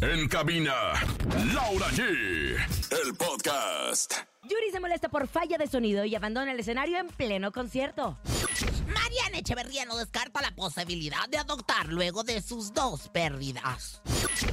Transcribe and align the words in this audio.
En 0.00 0.28
cabina, 0.28 0.74
Laura 1.52 1.86
G. 1.90 2.02
El 2.02 3.14
podcast. 3.16 4.14
Yuri 4.42 4.70
se 4.70 4.80
molesta 4.80 5.08
por 5.08 5.26
falla 5.26 5.56
de 5.56 5.66
sonido 5.66 6.04
y 6.04 6.14
abandona 6.14 6.52
el 6.52 6.60
escenario 6.60 6.98
en 6.98 7.08
pleno 7.08 7.50
concierto. 7.52 8.18
Mariana 8.88 9.38
Echeverría 9.38 9.84
no 9.86 9.96
descarta 9.96 10.42
la 10.42 10.50
posibilidad 10.54 11.28
de 11.30 11.38
adoptar 11.38 11.86
luego 11.88 12.24
de 12.24 12.42
sus 12.42 12.72
dos 12.74 13.08
pérdidas. 13.08 14.02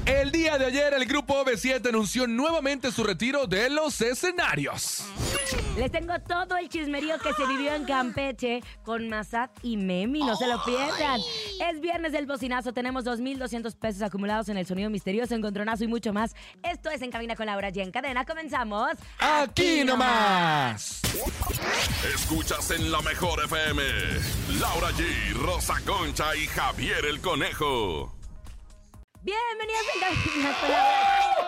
El 0.05 0.31
día 0.31 0.57
de 0.57 0.65
ayer 0.65 0.93
el 0.93 1.05
grupo 1.05 1.43
B7 1.43 1.89
anunció 1.89 2.27
nuevamente 2.27 2.91
su 2.91 3.03
retiro 3.03 3.47
de 3.47 3.69
los 3.69 3.99
escenarios. 4.01 5.03
Les 5.77 5.91
tengo 5.91 6.13
todo 6.19 6.57
el 6.57 6.69
chismerío 6.69 7.17
que 7.19 7.33
se 7.33 7.45
vivió 7.47 7.73
en 7.73 7.85
Campeche 7.85 8.61
con 8.83 9.07
Mazat 9.09 9.51
y 9.63 9.77
Memi, 9.77 10.19
no 10.19 10.35
se 10.35 10.47
lo 10.47 10.63
pierdan. 10.63 11.19
Es 11.59 11.79
viernes 11.81 12.11
del 12.11 12.25
bocinazo, 12.25 12.73
tenemos 12.73 13.05
2.200 13.05 13.75
pesos 13.75 14.01
acumulados 14.01 14.49
en 14.49 14.57
el 14.57 14.65
sonido 14.65 14.89
misterioso, 14.89 15.33
encontronazo 15.33 15.83
y 15.83 15.87
mucho 15.87 16.13
más. 16.13 16.35
Esto 16.63 16.89
es 16.89 17.01
En 17.01 17.11
Cabina 17.11 17.35
con 17.35 17.45
Laura 17.45 17.71
G. 17.71 17.81
En 17.81 17.91
cadena, 17.91 18.25
comenzamos. 18.25 18.91
Aquí 19.19 19.83
nomás. 19.83 21.01
Escuchas 22.13 22.71
en 22.71 22.91
la 22.91 23.01
mejor 23.01 23.43
FM. 23.45 23.81
Laura 24.59 24.91
G, 24.91 25.33
Rosa 25.33 25.75
Concha 25.85 26.35
y 26.35 26.47
Javier 26.47 27.05
el 27.05 27.21
Conejo. 27.21 28.20
Bienvenidos 29.23 29.81
en 29.93 30.01
Cabina 30.01 30.55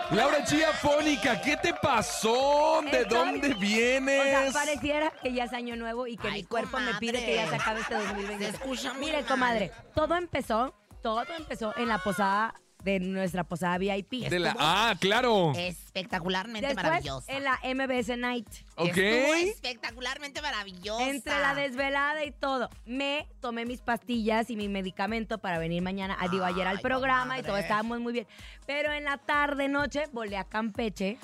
con 0.08 0.16
Laura 0.16 0.44
G 0.46 0.64
afónica, 0.64 1.40
¿qué 1.40 1.56
te 1.56 1.74
pasó? 1.74 2.82
¿De 2.82 3.00
Estoy- 3.02 3.18
dónde 3.18 3.48
O 3.48 3.50
sea, 3.50 3.58
vienes? 3.58 4.52
pareciera 4.52 5.10
que 5.10 5.32
ya 5.32 5.44
es 5.44 5.52
año 5.52 5.74
nuevo 5.74 6.06
y 6.06 6.16
que 6.16 6.28
Ay, 6.28 6.42
mi 6.42 6.44
cuerpo 6.44 6.78
me 6.78 6.84
comadre. 6.86 7.00
pide 7.00 7.24
que 7.24 7.34
ya 7.34 7.48
se 7.48 7.56
acabe 7.56 7.80
este 7.80 7.94
2020. 7.96 8.44
Se 8.44 8.50
escucha 8.52 8.92
muy 8.92 9.06
Mire, 9.06 9.18
mal. 9.22 9.26
comadre, 9.26 9.72
todo 9.94 10.14
empezó, 10.16 10.74
todo 11.02 11.24
empezó 11.36 11.74
en 11.76 11.88
la 11.88 11.98
posada 11.98 12.54
de 12.84 13.00
nuestra 13.00 13.44
posada 13.44 13.78
VIP. 13.78 14.28
De 14.28 14.38
la- 14.38 14.54
ah, 14.58 14.94
claro. 15.00 15.52
Espectacularmente 15.56 16.66
Después 16.66 16.84
maravillosa. 16.84 17.32
en 17.32 17.44
la 17.44 17.58
MBS 17.64 18.16
Night. 18.16 18.46
Ok. 18.76 18.96
Espectacularmente 18.96 20.42
maravillosa. 20.42 21.08
Entre 21.08 21.32
la 21.40 21.54
desvelada 21.54 22.24
y 22.24 22.30
todo, 22.32 22.68
me 22.84 23.26
tomé 23.40 23.64
mis 23.64 23.80
pastillas 23.80 24.50
y 24.50 24.56
mi 24.56 24.68
medicamento 24.68 25.38
para 25.38 25.58
venir 25.58 25.82
mañana, 25.82 26.16
ah, 26.20 26.28
digo 26.28 26.44
ayer 26.44 26.66
al 26.66 26.76
Ay, 26.76 26.82
programa 26.82 27.38
y 27.38 27.42
todo 27.42 27.56
estábamos 27.56 28.00
muy 28.00 28.12
bien. 28.12 28.26
Pero 28.66 28.92
en 28.92 29.04
la 29.04 29.18
tarde 29.18 29.68
noche 29.68 30.04
volé 30.12 30.36
a 30.36 30.44
Campeche 30.44 31.18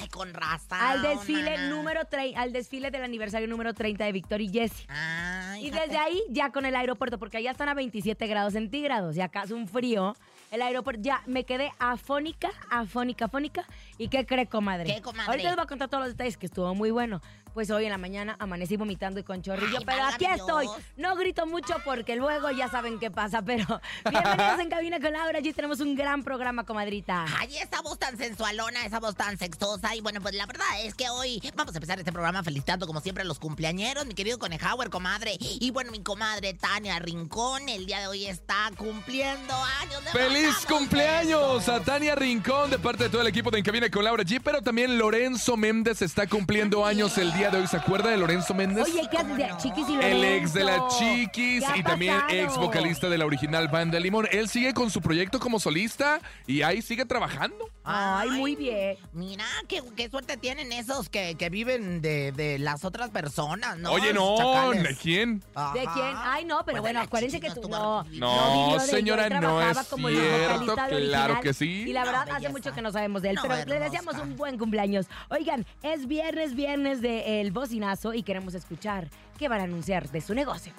Ay, 0.00 0.08
con 0.08 0.32
razón. 0.34 0.78
al 0.80 1.02
desfile 1.02 1.52
mana. 1.56 1.68
número 1.70 2.04
30, 2.06 2.40
al 2.40 2.52
desfile 2.52 2.90
del 2.90 3.02
aniversario 3.04 3.48
número 3.48 3.74
30 3.74 4.04
de 4.04 4.12
Víctor 4.12 4.40
y 4.40 4.48
Jesse. 4.48 4.84
Ay, 4.88 5.66
Y 5.66 5.70
desde 5.70 5.96
ahí 5.98 6.20
ya 6.30 6.50
con 6.50 6.64
el 6.66 6.74
aeropuerto, 6.76 7.18
porque 7.18 7.36
allá 7.38 7.50
están 7.50 7.68
a 7.68 7.74
27 7.74 8.26
grados 8.26 8.52
centígrados 8.54 9.16
y 9.16 9.20
acá 9.20 9.42
hace 9.42 9.54
un 9.54 9.68
frío. 9.68 10.14
El 10.50 10.62
aeropuerto, 10.62 11.02
ya 11.02 11.22
me 11.26 11.44
quedé 11.44 11.72
afónica, 11.78 12.50
afónica, 12.70 13.26
afónica. 13.26 13.64
¿Y 13.98 14.08
qué 14.08 14.26
cree, 14.26 14.46
comadre? 14.46 14.94
¿Qué, 14.94 15.02
comadre? 15.02 15.30
Ahorita 15.30 15.48
les 15.48 15.56
voy 15.56 15.64
a 15.64 15.68
contar 15.68 15.88
todos 15.88 16.04
los 16.04 16.12
detalles, 16.12 16.36
que 16.36 16.46
estuvo 16.46 16.74
muy 16.74 16.90
bueno. 16.90 17.20
Pues 17.56 17.70
hoy 17.70 17.84
en 17.84 17.90
la 17.90 17.96
mañana 17.96 18.36
amanecí 18.38 18.76
vomitando 18.76 19.18
y 19.18 19.22
con 19.22 19.40
chorrillo, 19.40 19.78
Ay, 19.78 19.84
pero 19.86 20.04
aquí 20.04 20.26
estoy. 20.26 20.68
No 20.98 21.16
grito 21.16 21.46
mucho 21.46 21.76
porque 21.86 22.14
luego 22.14 22.50
ya 22.50 22.68
saben 22.68 22.98
qué 22.98 23.10
pasa, 23.10 23.40
pero 23.40 23.64
bienvenidos 24.10 24.60
en 24.60 24.68
Cabina 24.68 25.00
con 25.00 25.10
Laura. 25.10 25.38
Allí 25.38 25.54
tenemos 25.54 25.80
un 25.80 25.94
gran 25.94 26.22
programa, 26.22 26.64
comadrita. 26.64 27.24
Ay, 27.38 27.56
esa 27.56 27.80
voz 27.80 27.98
tan 27.98 28.18
sensualona, 28.18 28.84
esa 28.84 29.00
voz 29.00 29.16
tan 29.16 29.38
sexosa. 29.38 29.96
Y 29.96 30.02
bueno, 30.02 30.20
pues 30.20 30.34
la 30.34 30.44
verdad 30.44 30.66
es 30.82 30.94
que 30.94 31.08
hoy 31.08 31.40
vamos 31.54 31.74
a 31.74 31.78
empezar 31.78 31.98
este 31.98 32.12
programa 32.12 32.42
felicitando 32.42 32.86
como 32.86 33.00
siempre 33.00 33.22
a 33.22 33.24
los 33.24 33.38
cumpleañeros, 33.38 34.04
mi 34.04 34.12
querido 34.12 34.38
Conejauer, 34.38 34.90
comadre. 34.90 35.38
Y 35.40 35.70
bueno, 35.70 35.92
mi 35.92 36.02
comadre 36.02 36.52
Tania 36.52 36.98
Rincón, 36.98 37.70
el 37.70 37.86
día 37.86 38.00
de 38.00 38.08
hoy 38.08 38.26
está 38.26 38.70
cumpliendo 38.76 39.54
años. 39.80 40.04
de 40.04 40.10
¡Feliz 40.10 40.66
cumpleaños 40.68 41.70
a 41.70 41.80
Tania 41.80 42.16
Rincón 42.16 42.68
de 42.68 42.78
parte 42.78 43.04
de 43.04 43.08
todo 43.08 43.22
el 43.22 43.28
equipo 43.28 43.50
de 43.50 43.60
En 43.60 43.64
Cabina 43.64 43.88
con 43.88 44.04
Laura 44.04 44.24
G! 44.24 44.42
Pero 44.44 44.60
también 44.60 44.98
Lorenzo 44.98 45.56
Méndez 45.56 46.02
está 46.02 46.26
cumpliendo 46.26 46.84
años 46.84 47.16
el 47.16 47.32
día 47.32 47.45
de 47.50 47.58
hoy. 47.58 47.66
¿Se 47.66 47.76
acuerda 47.76 48.10
de 48.10 48.16
Lorenzo 48.16 48.54
Méndez? 48.54 48.84
Oye, 48.86 49.08
¿qué 49.10 49.18
haces 49.18 49.36
de 49.36 49.46
no? 49.48 49.58
Chiquis 49.58 49.88
y 49.88 49.92
El 49.94 49.98
Lorenzo? 50.20 50.24
ex 50.26 50.52
de 50.54 50.64
la 50.64 50.88
Chiquis 50.98 51.64
¿Qué 51.64 51.72
ha 51.72 51.76
y 51.76 51.82
también 51.82 52.14
pasado? 52.20 52.32
ex 52.40 52.56
vocalista 52.56 53.08
de 53.08 53.18
la 53.18 53.26
original 53.26 53.68
banda 53.68 53.98
Limón. 54.00 54.28
Él 54.32 54.48
sigue 54.48 54.74
con 54.74 54.90
su 54.90 55.00
proyecto 55.00 55.38
como 55.40 55.58
solista 55.60 56.20
y 56.46 56.62
ahí 56.62 56.82
sigue 56.82 57.04
trabajando. 57.04 57.56
Ay, 57.84 58.30
muy 58.30 58.56
bien. 58.56 58.96
Mira, 59.12 59.44
qué, 59.68 59.80
qué 59.96 60.10
suerte 60.10 60.36
tienen 60.36 60.72
esos 60.72 61.08
que, 61.08 61.36
que 61.36 61.50
viven 61.50 62.00
de, 62.02 62.32
de 62.32 62.58
las 62.58 62.84
otras 62.84 63.10
personas, 63.10 63.78
¿no? 63.78 63.92
Oye, 63.92 64.12
no, 64.12 64.36
chacales. 64.36 64.82
¿de 64.82 64.96
quién? 64.96 65.40
¿De 65.74 65.86
quién? 65.94 66.14
Ay, 66.24 66.44
no, 66.44 66.64
pero 66.64 66.76
Pues 66.80 66.82
bueno, 66.82 67.00
acuérdense 67.00 67.40
que 67.40 67.50
tú 67.50 67.68
no 67.68 68.02
no. 68.02 68.04
tuvo- 68.04 68.74
No, 68.74 68.80
señora, 68.80 69.28
no 69.28 69.62
es 69.62 69.78
como 69.86 70.08
el 70.08 70.16
cierto, 70.16 70.74
claro 70.74 70.96
original, 70.96 71.40
que 71.40 71.54
sí. 71.54 71.84
Y 71.86 71.92
la 71.92 72.00
No, 72.04 72.06
verdad, 72.12 72.28
hace 72.36 72.48
mucho 72.48 72.72
que 72.72 72.82
no 72.82 72.90
sabemos 72.90 73.22
de 73.22 73.30
él, 73.30 73.36
No, 73.36 73.42
pero 73.42 73.64
le 73.66 73.78
deseamos 73.78 74.16
un 74.16 74.36
buen 74.36 74.58
cumpleaños. 74.58 75.06
Oigan, 75.28 75.64
es 75.82 76.06
viernes, 76.08 76.54
viernes 76.56 77.00
de 77.00 77.35
El 77.40 77.52
Bocinazo 77.52 78.14
y 78.14 78.22
queremos 78.22 78.54
escuchar 78.54 79.08
qué 79.38 79.48
van 79.48 79.60
a 79.60 79.64
anunciar 79.64 80.10
de 80.10 80.20
su 80.20 80.34
negocio. 80.34 80.72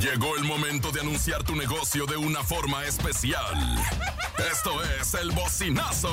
Llegó 0.00 0.36
el 0.36 0.44
momento 0.44 0.90
de 0.90 1.00
anunciar 1.00 1.44
tu 1.44 1.54
negocio 1.54 2.06
de 2.06 2.16
una 2.16 2.42
forma 2.42 2.84
especial. 2.84 3.56
Esto 4.52 4.82
es 5.00 5.14
el 5.14 5.30
bocinazo. 5.30 6.10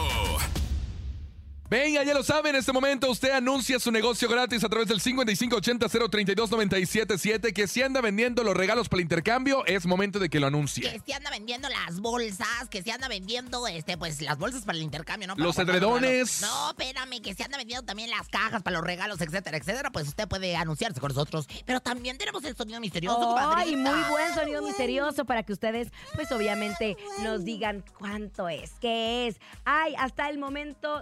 Venga, 1.67 2.03
ya 2.03 2.13
lo 2.13 2.21
saben, 2.23 2.53
en 2.53 2.59
este 2.59 2.71
momento 2.71 3.09
usted 3.09 3.31
anuncia 3.31 3.79
su 3.79 3.91
negocio 3.91 4.29
gratis 4.29 4.63
a 4.63 4.69
través 4.69 4.87
del 4.87 5.01
5580-032-977 5.01 7.53
que 7.53 7.65
si 7.67 7.81
anda 7.81 8.01
vendiendo 8.01 8.43
los 8.43 8.55
regalos 8.55 8.87
para 8.87 8.99
el 8.99 9.05
intercambio, 9.05 9.65
es 9.65 9.87
momento 9.87 10.19
de 10.19 10.29
que 10.29 10.39
lo 10.39 10.45
anuncie. 10.45 10.83
Que 10.91 10.99
se 10.99 11.15
anda 11.15 11.31
vendiendo 11.31 11.67
las 11.67 12.01
bolsas, 12.01 12.69
que 12.69 12.83
se 12.83 12.91
anda 12.91 13.07
vendiendo, 13.07 13.65
este, 13.67 13.97
pues, 13.97 14.21
las 14.21 14.37
bolsas 14.37 14.61
para 14.63 14.77
el 14.77 14.83
intercambio, 14.83 15.27
¿no? 15.27 15.33
Para 15.35 15.47
Los 15.47 15.57
edredones. 15.57 16.41
No, 16.41 16.69
espérame, 16.69 17.19
que 17.19 17.33
se 17.33 17.43
anda 17.43 17.57
vendiendo 17.57 17.83
también 17.83 18.11
las 18.11 18.27
cajas 18.27 18.61
para 18.61 18.77
los 18.77 18.85
regalos, 18.85 19.19
etcétera, 19.21 19.57
etcétera. 19.57 19.89
Pues 19.91 20.07
usted 20.07 20.27
puede 20.27 20.55
anunciarse 20.55 20.99
con 20.99 21.07
nosotros. 21.09 21.47
Pero 21.65 21.79
también 21.79 22.19
tenemos 22.19 22.43
el 22.43 22.55
sonido 22.55 22.79
misterioso, 22.79 23.35
Ay, 23.37 23.71
comadrita. 23.73 23.91
muy 23.95 24.03
buen 24.11 24.35
sonido 24.35 24.61
misterioso 24.61 25.25
para 25.25 25.41
que 25.41 25.53
ustedes, 25.53 25.87
pues 26.13 26.31
obviamente, 26.31 26.95
nos 27.23 27.43
digan 27.43 27.83
cuánto 27.97 28.49
es, 28.49 28.73
qué 28.79 29.25
es. 29.27 29.37
Ay, 29.63 29.95
hasta 29.97 30.29
el 30.29 30.37
momento, 30.37 31.01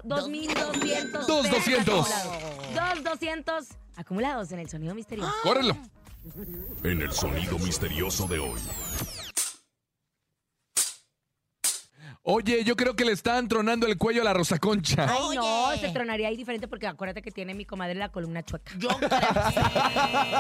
2.200. 0.53 1.25
Dos 1.25 1.47
pesos 1.47 1.52
200. 1.52 2.08
acumulados. 2.12 3.03
Dos 3.03 3.03
200 3.03 3.66
acumulados 3.96 4.52
en 4.52 4.59
el 4.59 4.69
sonido 4.69 4.96
misterioso. 4.96 5.31
Córrelo. 5.44 5.78
En 6.84 7.02
el 7.02 7.12
sonido 7.12 7.59
misterioso 7.59 8.28
de 8.28 8.40
hoy. 8.40 8.59
Oye, 12.26 12.64
yo 12.64 12.78
creo 12.78 12.96
que 12.96 13.04
le 13.04 13.12
están 13.12 13.50
tronando 13.50 13.86
el 13.86 13.98
cuello 13.98 14.22
a 14.22 14.24
la 14.24 14.34
Rosa 14.34 14.58
Concha. 14.58 15.08
Ay, 15.10 15.36
no, 15.36 15.66
Oye. 15.68 15.82
se 15.82 15.90
tronaría 15.90 16.30
ahí 16.30 16.38
diferente 16.38 16.70
porque 16.70 16.88
acuérdate 16.88 17.22
que 17.22 17.32
tiene 17.32 17.54
mi 17.54 17.66
comadre 17.66 17.96
la 17.96 18.14
columna 18.14 18.44
chueca. 18.44 18.72
Yo 18.78 18.88
creo 18.88 19.10
que 19.10 19.16
sí, 19.18 19.60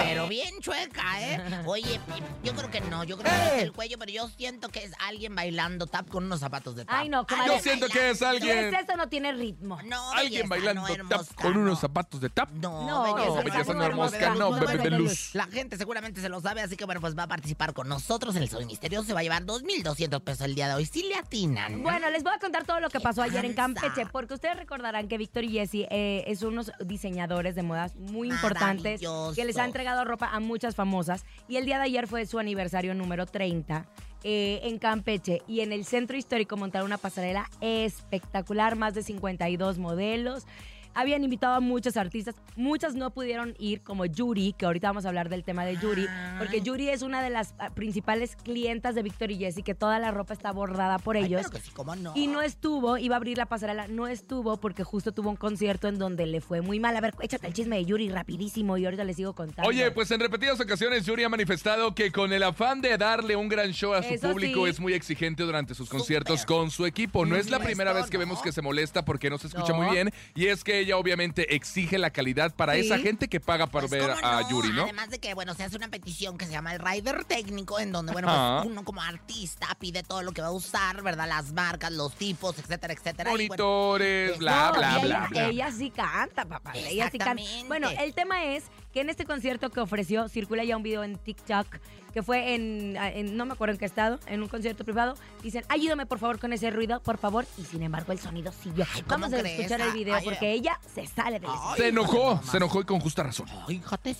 pero 0.01 0.29
bien 0.29 0.61
chueca, 0.61 1.03
¿eh? 1.21 1.41
Oye, 1.65 1.99
yo 2.41 2.53
creo 2.53 2.71
que 2.71 2.79
no, 2.79 3.03
yo 3.03 3.17
creo 3.17 3.29
que 3.29 3.37
no 3.37 3.43
es 3.57 3.63
el 3.63 3.73
cuello, 3.73 3.97
pero 3.99 4.13
yo 4.13 4.29
siento 4.29 4.69
que 4.69 4.81
es 4.85 4.93
alguien 5.05 5.35
bailando 5.35 5.85
tap 5.85 6.07
con 6.07 6.23
unos 6.23 6.39
zapatos 6.39 6.77
de 6.77 6.85
tap. 6.85 6.95
Ay, 6.97 7.09
no, 7.09 7.27
comadre. 7.27 7.53
Yo 7.53 7.61
siento 7.61 7.87
que 7.89 8.11
es 8.11 8.19
Si 8.19 8.23
alguien, 8.23 8.73
es 8.73 8.81
eso, 8.81 8.95
no 8.95 9.09
tiene 9.09 9.33
ritmo. 9.33 9.77
No, 9.83 10.09
alguien 10.13 10.47
belleza, 10.47 10.71
bailando 10.73 11.03
no, 11.03 11.09
tap 11.09 11.35
con 11.35 11.57
unos 11.57 11.73
no. 11.73 11.75
zapatos 11.75 12.21
de 12.21 12.29
tap. 12.29 12.49
No, 12.51 12.87
No, 12.87 13.13
belleza, 13.13 13.35
No, 13.35 13.43
Belleza 13.43 13.73
no 13.73 13.83
hermosa, 13.83 14.35
no, 14.35 14.51
bebé 14.53 14.77
de 14.77 14.89
luz. 14.91 15.31
La 15.35 15.47
gente 15.47 15.75
seguramente 15.75 16.21
se 16.21 16.29
lo 16.29 16.39
sabe, 16.39 16.61
así 16.61 16.77
que 16.77 16.85
bueno, 16.85 17.01
pues 17.01 17.13
va 17.17 17.23
a 17.23 17.27
participar 17.27 17.73
con 17.73 17.89
nosotros 17.89 18.37
en 18.37 18.43
el 18.43 18.49
Soy 18.49 18.65
Misterioso. 18.65 19.05
Se 19.07 19.13
va 19.13 19.19
a 19.19 19.23
llevar 19.23 19.43
2.200 19.43 20.21
pesos 20.21 20.45
el 20.45 20.55
día 20.55 20.69
de 20.69 20.75
hoy. 20.75 20.85
Si 20.85 21.03
le 21.03 21.15
atinan. 21.15 21.72
Bueno, 21.81 22.09
les 22.09 22.23
voy 22.23 22.33
a 22.35 22.39
contar 22.39 22.65
todo 22.65 22.79
lo 22.79 22.89
que 22.89 22.99
¿Qué 22.99 23.03
pasó 23.03 23.21
ayer 23.21 23.43
en? 23.45 23.53
Campeche, 23.53 24.05
porque 24.11 24.33
ustedes 24.33 24.57
recordarán 24.57 25.07
que 25.07 25.17
Víctor 25.17 25.43
y 25.43 25.49
Jesse 25.49 25.87
eh, 25.89 26.23
es 26.27 26.41
unos 26.43 26.71
diseñadores 26.79 27.55
de 27.55 27.63
modas 27.63 27.95
muy 27.95 28.29
importantes 28.29 29.01
que 29.35 29.45
les 29.45 29.57
han 29.57 29.65
entregado 29.65 30.03
ropa 30.05 30.29
a 30.31 30.39
muchas 30.39 30.75
famosas. 30.75 31.25
Y 31.47 31.57
el 31.57 31.65
día 31.65 31.77
de 31.77 31.85
ayer 31.85 32.07
fue 32.07 32.25
su 32.25 32.39
aniversario 32.39 32.93
número 32.93 33.25
30 33.25 33.85
eh, 34.23 34.61
en 34.63 34.79
Campeche. 34.79 35.41
Y 35.47 35.61
en 35.61 35.71
el 35.71 35.85
centro 35.85 36.17
histórico 36.17 36.57
montaron 36.57 36.87
una 36.87 36.97
pasarela 36.97 37.49
espectacular, 37.61 38.75
más 38.75 38.93
de 38.93 39.03
52 39.03 39.77
modelos. 39.77 40.45
Habían 40.95 41.23
invitado 41.23 41.55
a 41.55 41.59
muchos 41.59 41.97
artistas, 41.97 42.35
muchas 42.55 42.95
no 42.95 43.11
pudieron 43.11 43.55
ir, 43.59 43.81
como 43.81 44.05
Yuri, 44.05 44.53
que 44.57 44.65
ahorita 44.65 44.87
vamos 44.89 45.05
a 45.05 45.09
hablar 45.09 45.29
del 45.29 45.43
tema 45.43 45.65
de 45.65 45.77
Yuri, 45.77 46.07
porque 46.37 46.57
Ay. 46.57 46.61
Yuri 46.61 46.89
es 46.89 47.01
una 47.01 47.21
de 47.21 47.29
las 47.29 47.53
ah, 47.59 47.69
principales 47.71 48.35
clientas 48.35 48.95
de 48.95 49.03
Víctor 49.03 49.31
y 49.31 49.37
Jesse, 49.37 49.63
que 49.63 49.73
toda 49.75 49.99
la 49.99 50.11
ropa 50.11 50.33
está 50.33 50.51
bordada 50.51 50.99
por 50.99 51.15
Ay, 51.17 51.25
ellos. 51.25 51.41
pero 51.43 51.51
que 51.59 51.65
sí, 51.65 51.71
¿cómo 51.73 51.95
no? 51.95 52.11
Y 52.15 52.27
no 52.27 52.41
estuvo, 52.41 52.97
iba 52.97 53.15
a 53.15 53.17
abrir 53.17 53.37
la 53.37 53.45
pasarela, 53.45 53.87
no 53.87 54.07
estuvo 54.07 54.57
porque 54.57 54.83
justo 54.83 55.11
tuvo 55.11 55.29
un 55.29 55.35
concierto 55.35 55.87
en 55.87 55.97
donde 55.97 56.25
le 56.25 56.41
fue 56.41 56.61
muy 56.61 56.79
mal. 56.79 56.95
A 56.95 57.01
ver, 57.01 57.13
échate 57.21 57.47
el 57.47 57.53
chisme 57.53 57.77
de 57.77 57.85
Yuri 57.85 58.09
rapidísimo 58.09 58.77
y 58.77 58.85
ahorita 58.85 59.03
le 59.03 59.13
sigo 59.13 59.33
contando. 59.33 59.67
Oye, 59.69 59.89
pues 59.91 60.11
en 60.11 60.19
repetidas 60.19 60.59
ocasiones 60.59 61.05
Yuri 61.05 61.23
ha 61.23 61.29
manifestado 61.29 61.95
que 61.95 62.11
con 62.11 62.31
el 62.33 62.43
afán 62.43 62.81
de 62.81 62.97
darle 62.97 63.35
un 63.35 63.49
gran 63.49 63.71
show 63.71 63.93
a 63.93 64.03
su 64.03 64.13
Eso 64.13 64.29
público 64.31 64.65
sí. 64.65 64.71
es 64.71 64.79
muy 64.79 64.93
exigente 64.93 65.43
durante 65.43 65.73
sus 65.75 65.89
conciertos 65.89 66.45
con 66.45 66.69
su 66.71 66.85
equipo. 66.85 67.25
No 67.25 67.35
es 67.35 67.49
la 67.49 67.59
primera 67.59 67.93
vez 67.93 68.05
que 68.09 68.17
¿no? 68.17 68.19
vemos 68.25 68.41
que 68.41 68.51
se 68.51 68.61
molesta 68.61 69.05
porque 69.05 69.29
no 69.29 69.37
se 69.37 69.47
escucha 69.47 69.73
No. 69.73 69.81
muy 69.81 69.89
bien. 69.91 70.11
Y 70.35 70.47
es 70.47 70.63
que 70.63 70.82
ella 70.83 70.97
obviamente 70.97 71.55
exige 71.55 71.97
la 71.97 72.11
calidad 72.11 72.55
para 72.55 72.73
Sí. 72.73 72.81
esa 72.81 72.97
gente 72.99 73.27
que 73.27 73.39
paga 73.39 73.67
para 73.67 73.87
Pues, 73.87 73.99
ver 74.01 74.13
¿cómo 74.15 74.25
a 74.27 74.41
no? 74.41 74.49
Yuri, 74.49 74.69
¿no? 74.71 74.83
Además 74.83 75.09
de 75.09 75.19
que, 75.19 75.33
bueno, 75.33 75.53
se 75.55 75.63
hace 75.63 75.75
una 75.75 75.87
petición 75.89 76.37
que 76.37 76.45
se 76.45 76.51
llama 76.51 76.73
el 76.73 76.79
rider 76.79 77.25
técnico, 77.25 77.79
en 77.79 77.91
donde, 77.91 78.13
bueno, 78.13 78.27
pues, 78.27 78.71
uno 78.71 78.83
como 78.85 79.01
artista 79.01 79.67
pide 79.79 80.03
todo 80.03 80.21
lo 80.21 80.31
que 80.31 80.41
va 80.41 80.47
a 80.47 80.51
usar, 80.51 81.01
¿verdad? 81.01 81.27
Las 81.27 81.51
marcas, 81.53 81.91
los 81.91 82.13
tipos, 82.15 82.57
etcétera, 82.59 82.93
etcétera. 82.93 83.29
y, 83.31 83.47
bueno, 83.47 83.63
Monitores, 83.63 84.31
eh, 84.31 84.35
bla, 84.37 84.67
No, 84.67 84.73
bla, 84.79 84.89
bla, 84.89 85.01
ella, 85.05 85.27
bla. 85.29 85.45
ella 85.49 85.71
sí 85.71 85.89
canta, 85.89 86.45
papá. 86.45 86.71
Ella 86.75 87.09
sí 87.11 87.17
canta. 87.17 87.41
Bueno, 87.67 87.89
el 87.89 88.13
tema 88.13 88.45
es 88.45 88.63
que 88.93 89.01
en 89.01 89.09
este 89.09 89.25
concierto 89.25 89.69
que 89.71 89.79
ofreció, 89.79 90.29
circula 90.29 90.63
ya 90.63 90.77
un 90.77 90.83
video 90.83 91.03
en 91.03 91.17
TikTok, 91.17 91.65
que 92.13 92.21
fue 92.21 92.53
en, 92.53 92.95
en- 92.95 93.35
no 93.35 93.45
me 93.45 93.53
acuerdo 93.53 93.73
en 93.73 93.79
qué 93.79 93.85
estado, 93.85 94.19
en 94.27 94.43
un 94.43 94.47
concierto 94.47 94.83
privado. 94.85 95.15
Dicen, 95.41 95.63
ayúdame 95.67 96.05
por 96.05 96.19
favor 96.19 96.39
con 96.39 96.53
ese 96.53 96.69
ruido, 96.69 97.01
por 97.01 97.17
favor. 97.17 97.45
Y 97.57 97.63
sin 97.65 97.81
embargo, 97.81 98.11
el 98.13 98.19
sonido 98.19 98.51
siguió. 98.51 98.85
¿cómo 98.93 99.07
Vamos 99.07 99.33
a 99.33 99.39
crees? 99.39 99.59
escuchar 99.59 99.81
el 99.81 99.93
video 99.93 100.15
Ay, 100.15 100.23
porque 100.23 100.51
ella 100.51 100.79
se 100.93 101.07
sale 101.07 101.39
del 101.39 101.49
Ay, 101.51 101.77
Se 101.77 101.87
enojó, 101.87 102.39
se 102.43 102.57
enojó 102.57 102.81
y 102.81 102.83
con 102.85 102.99
justa 102.99 103.23
razón. 103.23 103.47
Ay, 103.67 103.79
fíjate. 103.79 104.15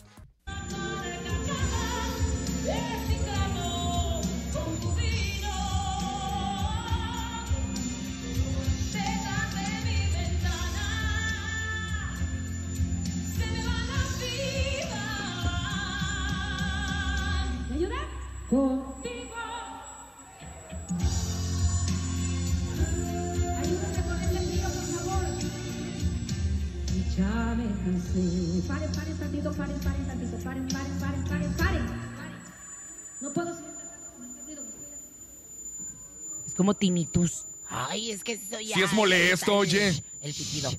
Ya 18.53 18.59
me 27.57 27.65
cansé. 27.83 28.61
Paren, 28.67 28.91
paren 28.91 29.17
tantito, 29.17 29.51
paren, 29.53 29.79
paren 29.79 30.05
tantito, 30.05 30.37
paren, 30.43 30.67
paren, 30.67 30.99
paren, 30.99 31.23
paren, 31.23 31.53
paren. 31.53 31.87
No 33.21 33.33
puedo 33.33 33.55
seguir 33.55 33.73
con 34.17 34.45
ruido. 34.45 34.61
Es 36.45 36.53
como 36.53 36.75
tinnitus. 36.75 37.45
Ay, 37.69 38.11
es 38.11 38.23
que 38.23 38.37
soy 38.37 38.67
Sí 38.67 38.83
es 38.83 38.93
molesto, 38.93 39.55
oye. 39.55 40.03
El 40.21 40.31
pitido. 40.33 40.69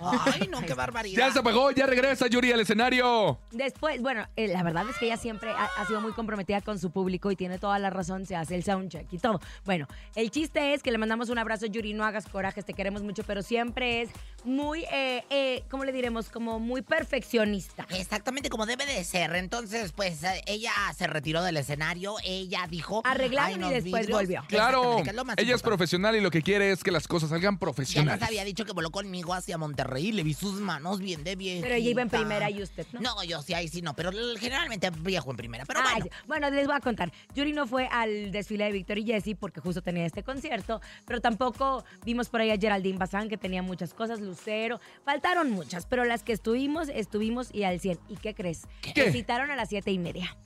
Ay, 0.00 0.48
no, 0.50 0.60
qué 0.66 0.74
barbaridad. 0.74 1.26
Ya 1.28 1.32
se 1.32 1.38
apagó, 1.40 1.70
ya 1.70 1.86
regresa 1.86 2.26
Yuri 2.26 2.52
al 2.52 2.60
escenario. 2.60 3.38
Después, 3.50 4.00
bueno, 4.00 4.26
eh, 4.36 4.48
la 4.48 4.62
verdad 4.62 4.84
es 4.88 4.96
que 4.98 5.06
ella 5.06 5.16
siempre 5.16 5.50
ha, 5.50 5.64
ha 5.76 5.86
sido 5.86 6.00
muy 6.00 6.12
comprometida 6.12 6.60
con 6.60 6.78
su 6.78 6.90
público 6.90 7.30
y 7.30 7.36
tiene 7.36 7.58
toda 7.58 7.78
la 7.78 7.90
razón, 7.90 8.26
se 8.26 8.36
hace 8.36 8.54
el 8.54 8.62
soundcheck 8.64 9.12
y 9.12 9.18
todo. 9.18 9.40
Bueno, 9.64 9.86
el 10.14 10.30
chiste 10.30 10.74
es 10.74 10.82
que 10.82 10.90
le 10.90 10.98
mandamos 10.98 11.28
un 11.28 11.38
abrazo, 11.38 11.66
Yuri, 11.66 11.94
no 11.94 12.04
hagas 12.04 12.26
corajes, 12.26 12.64
te 12.64 12.74
queremos 12.74 13.02
mucho, 13.02 13.22
pero 13.24 13.42
siempre 13.42 14.02
es 14.02 14.10
muy, 14.44 14.84
eh, 14.92 15.24
eh, 15.30 15.64
¿cómo 15.70 15.84
le 15.84 15.92
diremos? 15.92 16.28
Como 16.30 16.60
muy 16.60 16.82
perfeccionista. 16.82 17.86
Exactamente 17.90 18.48
como 18.50 18.66
debe 18.66 18.86
de 18.86 19.02
ser. 19.04 19.34
Entonces, 19.34 19.92
pues 19.92 20.22
eh, 20.22 20.42
ella 20.46 20.72
se 20.96 21.06
retiró 21.06 21.42
del 21.42 21.56
escenario. 21.56 22.14
Ella 22.24 22.66
dijo. 22.70 23.02
Arreglaron 23.04 23.64
"Ay, 23.64 23.70
y 23.70 23.74
después 23.74 24.02
vidrios". 24.06 24.18
volvió. 24.20 24.44
Claro, 24.48 25.02
ella 25.36 25.54
es 25.54 25.62
profesional 25.62 26.14
y 26.16 26.20
lo 26.20 26.30
que 26.30 26.42
quiere 26.42 26.70
es 26.70 26.84
que 26.84 26.90
las 26.90 27.08
cosas 27.08 27.30
salgan 27.30 27.48
Ya 27.48 27.50
nos 27.52 27.58
profesionales. 27.60 28.22
había 28.22 28.44
dicho 28.44 28.64
que 28.64 28.72
voló 28.72 28.90
conmigo 28.90 29.34
hacia 29.34 29.58
Monterrey 29.58 29.87
y 29.96 30.12
le 30.12 30.22
vi 30.22 30.34
sus 30.34 30.60
manos 30.60 31.00
bien 31.00 31.24
de 31.24 31.36
bien. 31.36 31.62
Pero 31.62 31.74
ella 31.74 31.90
iba 31.90 32.02
en 32.02 32.10
primera 32.10 32.50
y 32.50 32.62
usted, 32.62 32.86
¿no? 32.92 33.00
No, 33.00 33.24
yo 33.24 33.40
sí, 33.42 33.54
ahí 33.54 33.68
sí 33.68 33.80
no, 33.80 33.94
pero 33.94 34.10
generalmente 34.38 34.90
viajo 34.90 35.30
en 35.30 35.36
primera. 35.36 35.64
Pero 35.64 35.80
Ay, 35.82 36.02
bueno. 36.02 36.16
bueno, 36.26 36.50
les 36.50 36.66
voy 36.66 36.76
a 36.76 36.80
contar. 36.80 37.12
Yuri 37.34 37.52
no 37.52 37.66
fue 37.66 37.86
al 37.90 38.30
desfile 38.30 38.64
de 38.64 38.72
Víctor 38.72 38.98
y 38.98 39.04
Jesse 39.06 39.36
porque 39.38 39.60
justo 39.60 39.80
tenía 39.82 40.04
este 40.04 40.22
concierto, 40.22 40.80
pero 41.06 41.20
tampoco 41.20 41.84
vimos 42.04 42.28
por 42.28 42.40
ahí 42.40 42.50
a 42.50 42.58
Geraldine 42.58 42.98
Bazán 42.98 43.28
que 43.28 43.38
tenía 43.38 43.62
muchas 43.62 43.94
cosas, 43.94 44.20
Lucero. 44.20 44.80
Faltaron 45.04 45.50
muchas, 45.50 45.86
pero 45.86 46.04
las 46.04 46.22
que 46.22 46.32
estuvimos, 46.32 46.88
estuvimos 46.88 47.48
y 47.54 47.62
al 47.62 47.80
100. 47.80 47.98
¿Y 48.08 48.16
qué 48.16 48.34
crees? 48.34 48.66
¿Qué? 48.82 49.04
Me 49.04 49.12
citaron 49.12 49.50
a 49.50 49.56
las 49.56 49.68
siete 49.68 49.90
y 49.90 49.98
media. 49.98 50.36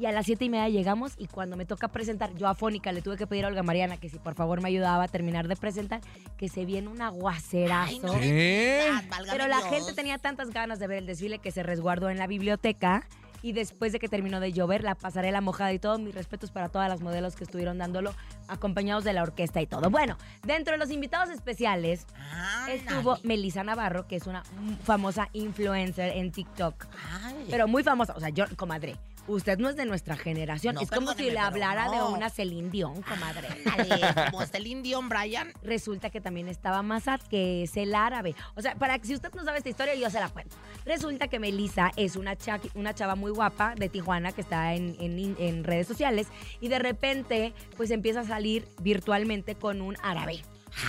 Y 0.00 0.06
a 0.06 0.12
las 0.12 0.24
siete 0.24 0.46
y 0.46 0.48
media 0.48 0.70
llegamos 0.70 1.12
y 1.18 1.26
cuando 1.26 1.58
me 1.58 1.66
toca 1.66 1.88
presentar, 1.88 2.34
yo 2.34 2.48
afónica 2.48 2.90
le 2.90 3.02
tuve 3.02 3.18
que 3.18 3.26
pedir 3.26 3.44
a 3.44 3.48
Olga 3.48 3.62
Mariana 3.62 3.98
que 3.98 4.08
si 4.08 4.18
por 4.18 4.34
favor 4.34 4.62
me 4.62 4.68
ayudaba 4.70 5.04
a 5.04 5.08
terminar 5.08 5.46
de 5.46 5.56
presentar, 5.56 6.00
que 6.38 6.48
se 6.48 6.64
viene 6.64 6.88
un 6.88 7.02
aguacerazo. 7.02 8.14
Pero 9.30 9.46
la 9.46 9.58
Dios. 9.58 9.68
gente 9.68 9.92
tenía 9.92 10.16
tantas 10.16 10.50
ganas 10.52 10.78
de 10.78 10.86
ver 10.86 10.98
el 10.98 11.06
desfile 11.06 11.38
que 11.38 11.50
se 11.50 11.62
resguardó 11.62 12.08
en 12.08 12.16
la 12.16 12.26
biblioteca. 12.26 13.06
Y 13.42 13.52
después 13.52 13.92
de 13.92 13.98
que 13.98 14.08
terminó 14.08 14.38
de 14.38 14.52
llover, 14.52 14.84
la 14.84 14.94
pasarela 14.94 15.40
mojada 15.40 15.72
y 15.72 15.78
todo, 15.78 15.98
mis 15.98 16.14
respetos 16.14 16.50
para 16.50 16.68
todas 16.68 16.90
las 16.90 17.00
modelos 17.00 17.36
que 17.36 17.44
estuvieron 17.44 17.78
dándolo, 17.78 18.14
acompañados 18.48 19.02
de 19.02 19.14
la 19.14 19.22
orquesta 19.22 19.62
y 19.62 19.66
todo. 19.66 19.88
Bueno, 19.88 20.18
dentro 20.42 20.72
de 20.72 20.78
los 20.78 20.90
invitados 20.90 21.30
especiales 21.30 22.06
estuvo 22.68 23.16
Melissa 23.22 23.64
Navarro, 23.64 24.06
que 24.06 24.16
es 24.16 24.26
una 24.26 24.42
famosa 24.84 25.30
influencer 25.32 26.16
en 26.18 26.32
TikTok. 26.32 26.86
Ay. 27.22 27.46
Pero 27.50 27.66
muy 27.66 27.82
famosa. 27.82 28.12
O 28.14 28.20
sea, 28.20 28.28
yo, 28.28 28.44
comadre, 28.56 28.96
usted 29.26 29.58
no 29.58 29.68
es 29.68 29.76
de 29.76 29.84
nuestra 29.86 30.16
generación. 30.16 30.74
No, 30.74 30.80
es 30.80 30.90
como 30.90 31.12
si 31.14 31.30
le 31.30 31.38
hablara 31.38 31.88
de 31.90 32.02
una 32.02 32.30
Celine 32.30 32.70
Dion, 32.70 33.02
comadre. 33.02 33.48
Como 34.30 34.42
está 34.42 34.58
el 34.58 34.66
Indión 34.66 35.08
Brian. 35.08 35.52
resulta 35.62 36.10
que 36.10 36.20
también 36.20 36.48
estaba 36.48 36.82
Massad, 36.82 37.20
que 37.22 37.62
es 37.64 37.76
el 37.76 37.94
árabe. 37.94 38.34
O 38.56 38.62
sea, 38.62 38.74
para 38.74 38.98
que 38.98 39.06
si 39.06 39.14
usted 39.14 39.32
no 39.34 39.44
sabe 39.44 39.58
esta 39.58 39.68
historia, 39.70 39.94
yo 39.94 40.10
se 40.10 40.20
la 40.20 40.28
cuento. 40.28 40.56
Resulta 40.84 41.28
que 41.28 41.38
Melissa 41.38 41.90
es 41.96 42.16
una, 42.16 42.36
cha- 42.36 42.60
una 42.74 42.94
chava 42.94 43.14
muy 43.14 43.30
guapa 43.30 43.74
de 43.76 43.88
Tijuana 43.88 44.32
que 44.32 44.40
está 44.40 44.74
en, 44.74 44.96
en- 45.00 45.36
en 45.38 45.64
redes 45.64 45.86
sociales 45.86 46.26
y 46.60 46.68
de 46.68 46.78
repente 46.78 47.54
pues 47.76 47.90
empieza 47.90 48.20
a 48.20 48.24
salir 48.24 48.66
virtualmente 48.80 49.54
con 49.54 49.80
un 49.80 49.96
árabe. 50.02 50.42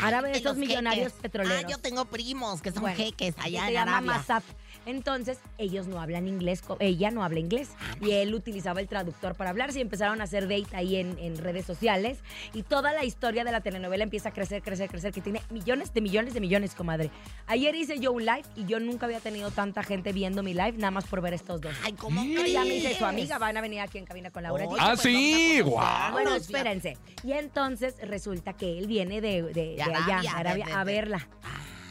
Árabe 0.03 0.31
de 0.31 0.41
los 0.41 0.57
millonarios 0.57 1.07
jeques. 1.07 1.21
petroleros. 1.21 1.63
Ah, 1.65 1.67
yo 1.67 1.77
tengo 1.79 2.05
primos 2.05 2.61
que 2.61 2.71
son 2.71 2.83
Bueno, 2.83 2.97
jeques 2.97 3.33
que 3.33 3.41
allá 3.41 3.61
se 3.61 3.67
en 3.69 3.73
llama 3.73 3.91
Arabia. 3.97 4.13
Entonces, 4.85 5.39
ellos 5.57 5.87
no 5.87 6.01
hablan 6.01 6.27
inglés, 6.27 6.63
ella 6.79 7.11
no 7.11 7.23
habla 7.23 7.39
inglés. 7.39 7.69
Y 8.01 8.11
él 8.11 8.33
utilizaba 8.33 8.79
el 8.81 8.87
traductor 8.87 9.35
para 9.35 9.49
hablar. 9.51 9.69
Y 9.75 9.79
empezaron 9.81 10.21
a 10.21 10.23
hacer 10.25 10.43
date 10.47 10.75
ahí 10.75 10.95
en, 10.95 11.17
en 11.19 11.37
redes 11.37 11.65
sociales. 11.65 12.19
Y 12.53 12.63
toda 12.63 12.91
la 12.93 13.03
historia 13.05 13.43
de 13.43 13.51
la 13.51 13.61
telenovela 13.61 14.03
empieza 14.03 14.29
a 14.29 14.33
crecer, 14.33 14.61
crecer, 14.61 14.89
crecer, 14.89 15.11
que 15.13 15.21
tiene 15.21 15.41
millones 15.49 15.93
de 15.93 16.01
millones 16.01 16.33
de 16.33 16.41
millones, 16.41 16.73
comadre. 16.75 17.11
Ayer 17.47 17.75
hice 17.75 17.99
yo 17.99 18.11
un 18.11 18.25
live 18.25 18.43
y 18.55 18.65
yo 18.65 18.79
nunca 18.79 19.05
había 19.05 19.19
tenido 19.19 19.51
tanta 19.51 19.83
gente 19.83 20.11
viendo 20.13 20.41
mi 20.43 20.53
live, 20.53 20.73
nada 20.73 20.91
más 20.91 21.05
por 21.05 21.21
ver 21.21 21.33
estos 21.33 21.61
dos. 21.61 21.73
Ay, 21.83 21.93
¿cómo. 21.93 22.21
Pero 22.23 22.47
ya 22.47 22.61
me 22.61 22.69
crees? 22.69 22.83
hice 22.85 22.95
su 22.95 23.05
amiga, 23.05 23.37
van 23.37 23.57
a 23.57 23.61
venir 23.61 23.81
aquí 23.81 23.97
en 23.97 24.05
cabina 24.05 24.31
con 24.31 24.43
Laura. 24.43 24.65
G. 24.65 24.75
Ah, 24.79 24.89
pues 24.95 25.01
sí, 25.01 25.59
guau. 25.61 25.73
conocerlos, 25.75 26.11
Bueno, 26.11 26.35
espérense. 26.35 26.97
Y 27.23 27.33
entonces 27.33 27.95
resulta 28.01 28.53
que 28.53 28.77
él 28.79 28.87
viene 28.87 29.21
de, 29.21 29.43
de- 29.43 29.81
allá, 29.81 30.21
Arabia, 30.35 30.65
a 30.73 30.83
verla. 30.83 31.27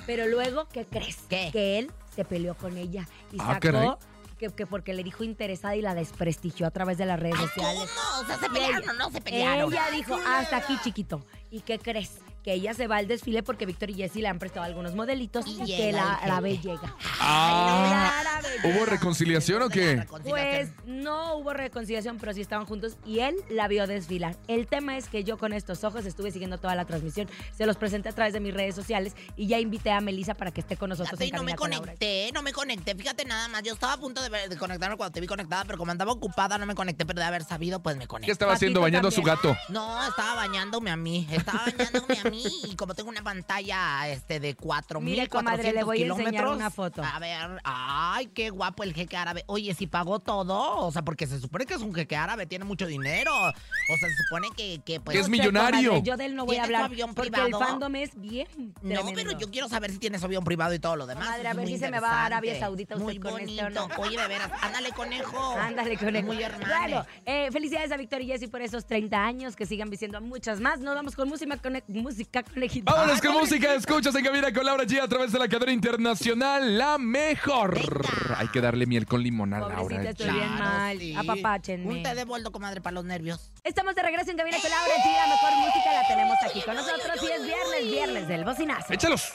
Pero 0.07 0.27
luego, 0.27 0.67
¿qué 0.73 0.85
crees? 0.87 1.19
¿Qué? 1.29 1.51
Que 1.53 1.79
él 1.79 1.91
se 2.21 2.25
peleó 2.27 2.55
con 2.55 2.77
ella 2.77 3.09
y 3.33 3.37
Ah, 3.41 3.59
caray. 3.59 3.87
sacó 3.89 3.99
que, 4.39 4.51
que 4.51 4.67
porque 4.67 4.93
le 4.93 5.03
dijo 5.03 5.25
interesada 5.25 5.75
y 5.77 5.81
la 5.83 5.95
desprestigió 5.95 6.67
a 6.67 6.71
través 6.71 6.99
de 6.99 7.07
las 7.07 7.19
redes 7.19 7.37
Ay, 7.39 7.47
sociales. 7.47 7.91
¿cómo? 7.95 8.21
O 8.23 8.27
sea, 8.27 8.37
¿se 8.39 8.47
Y 8.47 8.49
pelearon 8.51 8.83
ella- 8.83 8.93
o 8.93 8.95
no 8.95 9.11
se 9.11 9.21
pelearon? 9.23 9.73
Ella 9.73 9.91
dijo, 9.91 10.15
hasta 10.27 10.57
aquí, 10.59 10.77
chiquito. 10.85 11.25
¿Y 11.51 11.61
qué 11.61 11.79
crees? 11.79 12.19
Que 12.43 12.55
ella 12.55 12.73
se 12.75 12.87
va 12.87 12.97
al 12.97 13.07
desfile 13.07 13.43
porque 13.43 13.67
Víctor 13.67 13.91
y 13.91 13.95
Jessy 13.95 14.23
le 14.23 14.29
han 14.29 14.39
prestado 14.39 14.65
algunos 14.65 14.95
modelitos 14.95 15.45
Y 15.47 15.65
que 15.67 15.93
la 15.93 16.19
el 16.23 16.31
árabe 16.31 16.57
llega. 16.59 16.95
Ah, 17.21 18.21
árabe 18.21 18.49
¿Hubo 18.65 18.73
llega. 18.73 18.87
reconciliación 18.87 19.63
o 19.63 19.69
qué? 19.69 20.07
Pues 20.25 20.71
no 20.87 21.37
hubo 21.37 21.53
reconciliación, 21.53 22.19
pero 22.19 22.33
sí 22.33 22.41
estaban 22.41 22.67
juntos 22.67 22.97
y 23.05 23.21
él 23.21 23.37
la 23.51 23.69
vio 23.69 23.87
desfilar. 23.87 24.37
El 24.49 24.67
tema 24.67 24.97
es 24.97 25.09
que 25.09 25.23
yo 25.25 25.37
con 25.39 25.53
estos 25.53 25.85
ojos 25.85 26.07
estuve 26.07 26.31
siguiendo 26.31 26.59
toda 26.59 26.75
la 26.75 26.85
transmisión, 26.87 27.29
se 27.57 27.67
los 27.67 27.77
presenté 27.77 28.09
a 28.09 28.13
través 28.13 28.33
de 28.33 28.41
mis 28.41 28.55
redes 28.55 28.75
sociales 28.75 29.15
y 29.37 29.47
ya 29.47 29.59
invité 29.59 29.91
a 29.93 30.01
Melissa 30.01 30.35
para 30.35 30.51
que 30.51 30.61
esté 30.63 30.77
con 30.77 30.89
nosotros 30.91 31.21
en 31.21 31.29
y 31.29 31.31
no 31.33 31.43
me 31.43 31.55
conecté, 31.55 32.31
no 32.33 32.43
me 32.43 32.53
conecté. 32.53 32.95
Fíjate 32.95 33.25
nada 33.27 33.49
más, 33.49 33.63
yo 33.63 33.75
estaba 33.75 33.93
a 33.95 33.99
punto 33.99 34.23
de, 34.23 34.29
ver- 34.31 34.49
de 34.49 34.57
conectarme 34.57 34.97
cuando 34.97 35.13
te 35.13 35.21
vi 35.21 35.27
conectada, 35.27 35.65
pero 35.65 35.77
como 35.79 35.93
andaba 35.93 36.13
ocupada 36.13 36.57
no 36.59 36.67
me 36.67 36.75
conecté, 36.75 37.05
pero 37.05 37.21
de 37.21 37.27
haber 37.27 37.45
sabido, 37.45 37.81
pues 37.83 37.97
me 37.97 38.05
¿Qué 38.05 38.09
conecté. 38.09 38.33
estaba 38.33 38.55
haciendo? 38.55 38.81
Bañando 38.81 39.09
a 39.09 39.11
su 39.11 39.23
gato. 39.23 39.55
No, 39.69 40.07
estaba 40.09 40.35
bañándome 40.37 40.91
a 40.91 40.97
mí, 40.97 41.27
estaba 41.31 41.65
bañándome 41.67 42.19
a 42.19 42.25
mí 42.30 42.30
y 42.33 42.77
como 42.77 42.95
tengo 42.95 43.09
una 43.11 43.23
pantalla 43.23 44.09
este 44.09 44.41
de 44.41 44.55
4 44.55 45.01
Mire, 45.01 45.29
comadre, 45.29 45.73
le 45.73 45.83
voy 45.85 46.03
a 46.03 46.07
enseñar 46.07 46.25
kilómetros. 46.31 46.57
una 46.57 46.71
foto. 46.71 47.03
A 47.03 47.19
ver, 47.19 47.61
ay, 47.65 48.27
qué 48.29 48.51
guapo 48.51 48.83
el 48.83 48.95
jeque 48.95 49.17
árabe. 49.17 49.45
Oye, 49.47 49.75
si 49.75 49.87
pagó 49.87 50.21
todo, 50.21 50.79
o 50.87 50.93
sea, 50.93 51.03
porque 51.03 51.27
se 51.27 51.41
supone 51.41 51.67
que 51.67 51.75
es 51.75 51.81
un 51.83 51.95
jeque 51.95 52.17
árabe, 52.17 52.47
tiene 52.47 52.65
mucho 52.65 52.87
dinero. 52.87 53.33
O 53.35 53.97
sea, 53.99 54.09
se 54.09 54.17
supone 54.25 54.49
que, 54.57 54.81
que 54.85 55.01
pues... 55.01 55.17
Es 55.17 55.29
millonario. 55.29 55.91
comadre, 55.91 56.07
yo 56.07 56.17
de 56.17 56.25
él 56.27 56.35
no 56.37 56.47
voy 56.47 56.57
a 56.57 56.63
¿Tiene 56.63 56.67
su 56.69 56.75
hablar 56.77 56.91
avión 56.93 57.15
porque 57.15 57.31
privado? 57.31 57.49
el 57.49 57.55
fandom 57.67 57.95
es 57.97 58.11
bien 58.21 58.47
No, 58.83 59.01
pero 59.15 59.33
yo 59.39 59.51
quiero 59.51 59.69
saber 59.69 59.91
si 59.91 59.99
tiene 59.99 60.19
su 60.19 60.25
avión 60.27 60.45
privado 60.45 60.75
y 60.75 60.79
todo 60.79 60.97
lo 60.97 61.07
demás. 61.07 61.25
Comadre, 61.27 61.49
a 61.49 61.55
ver 61.55 61.67
si 61.69 61.79
se 61.79 61.91
me 61.91 62.01
va 62.01 62.11
a 62.11 62.27
Arabia. 62.27 62.59
Saudita 62.59 62.95
usted 62.95 63.05
Muy 63.05 63.19
con 63.19 63.39
este 63.41 63.61
o 63.61 63.65
bonito. 63.65 63.89
no. 63.89 64.03
Oye, 64.03 64.17
de 64.21 64.29
veras, 64.29 64.51
ándale, 64.63 64.91
conejo. 64.93 65.57
Ándale 65.59 65.97
con 65.97 66.15
él. 66.15 66.25
Muy 66.25 66.43
hermano. 66.43 66.75
Bueno, 66.81 67.07
eh, 67.25 67.49
felicidades 67.53 67.91
a 67.93 67.97
Víctor 67.97 68.21
y 68.23 68.27
Jessy 68.27 68.47
por 68.49 68.61
esos 68.63 68.87
30 68.87 69.17
años, 69.25 69.57
que 69.57 69.67
sigan 69.67 69.89
vistiendo 69.91 70.19
a 70.19 70.21
muchas 70.21 70.61
más. 70.61 70.81
Nos 70.81 70.95
vamos 70.95 71.15
con 71.17 71.29
música, 71.29 71.57
cone- 71.57 71.83
música 71.89 72.20
conejita. 72.25 72.93
Vámonos 72.93 73.17
Ay, 73.17 73.21
con 73.21 73.33
pobre- 73.33 73.41
música, 73.41 73.75
escuchas 73.75 74.15
en 74.15 74.25
cabina 74.25 74.53
con 74.53 74.65
Laura 74.67 74.85
G 74.85 75.01
a 75.01 75.09
través 75.09 75.33
de 75.33 75.39
la 75.39 75.49
cadena 75.49 75.73
internacional, 75.73 76.77
la 76.79 76.99
mejor. 76.99 77.75
Venga. 77.75 78.39
Hay 78.39 78.49
que 78.49 78.61
darle 78.61 78.87
miel 78.87 79.07
con 79.07 79.23
limón 79.23 79.55
a 79.55 79.61
Pobrecita, 79.61 79.83
Laura 79.95 80.11
estoy 80.11 80.31
bien 80.31 80.49
Claro, 80.57 80.65
mal. 80.65 80.99
sí. 80.99 81.17
Apapáchenme. 81.17 81.87
Un 81.89 82.03
té 82.03 82.15
de 82.15 82.25
boldo, 82.25 82.53
comadre, 82.53 82.81
para 82.81 82.95
los 82.95 83.05
nervios. 83.05 83.51
Estamos 83.65 83.95
de 83.95 84.03
regreso 84.03 84.31
en 84.31 84.37
Cabina 84.37 84.57
con 84.61 84.71
Laura 84.71 84.95
G. 84.95 85.15
La 85.15 85.27
mejor 85.29 85.53
música 85.67 85.93
la 85.93 86.09
tenemos 86.09 86.37
aquí 86.49 86.63
con 86.63 86.75
nosotros 86.77 87.17
y 87.23 87.33
es 87.33 87.45
viernes, 87.45 87.83
viernes 87.91 88.29
del 88.29 88.45
bocinazo. 88.45 88.93
Échalos. 88.93 89.33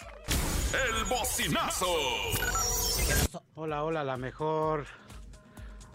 el 0.73 1.05
bocinazo. 1.05 1.87
Hola, 3.55 3.83
hola, 3.83 4.03
la 4.03 4.17
mejor. 4.17 4.85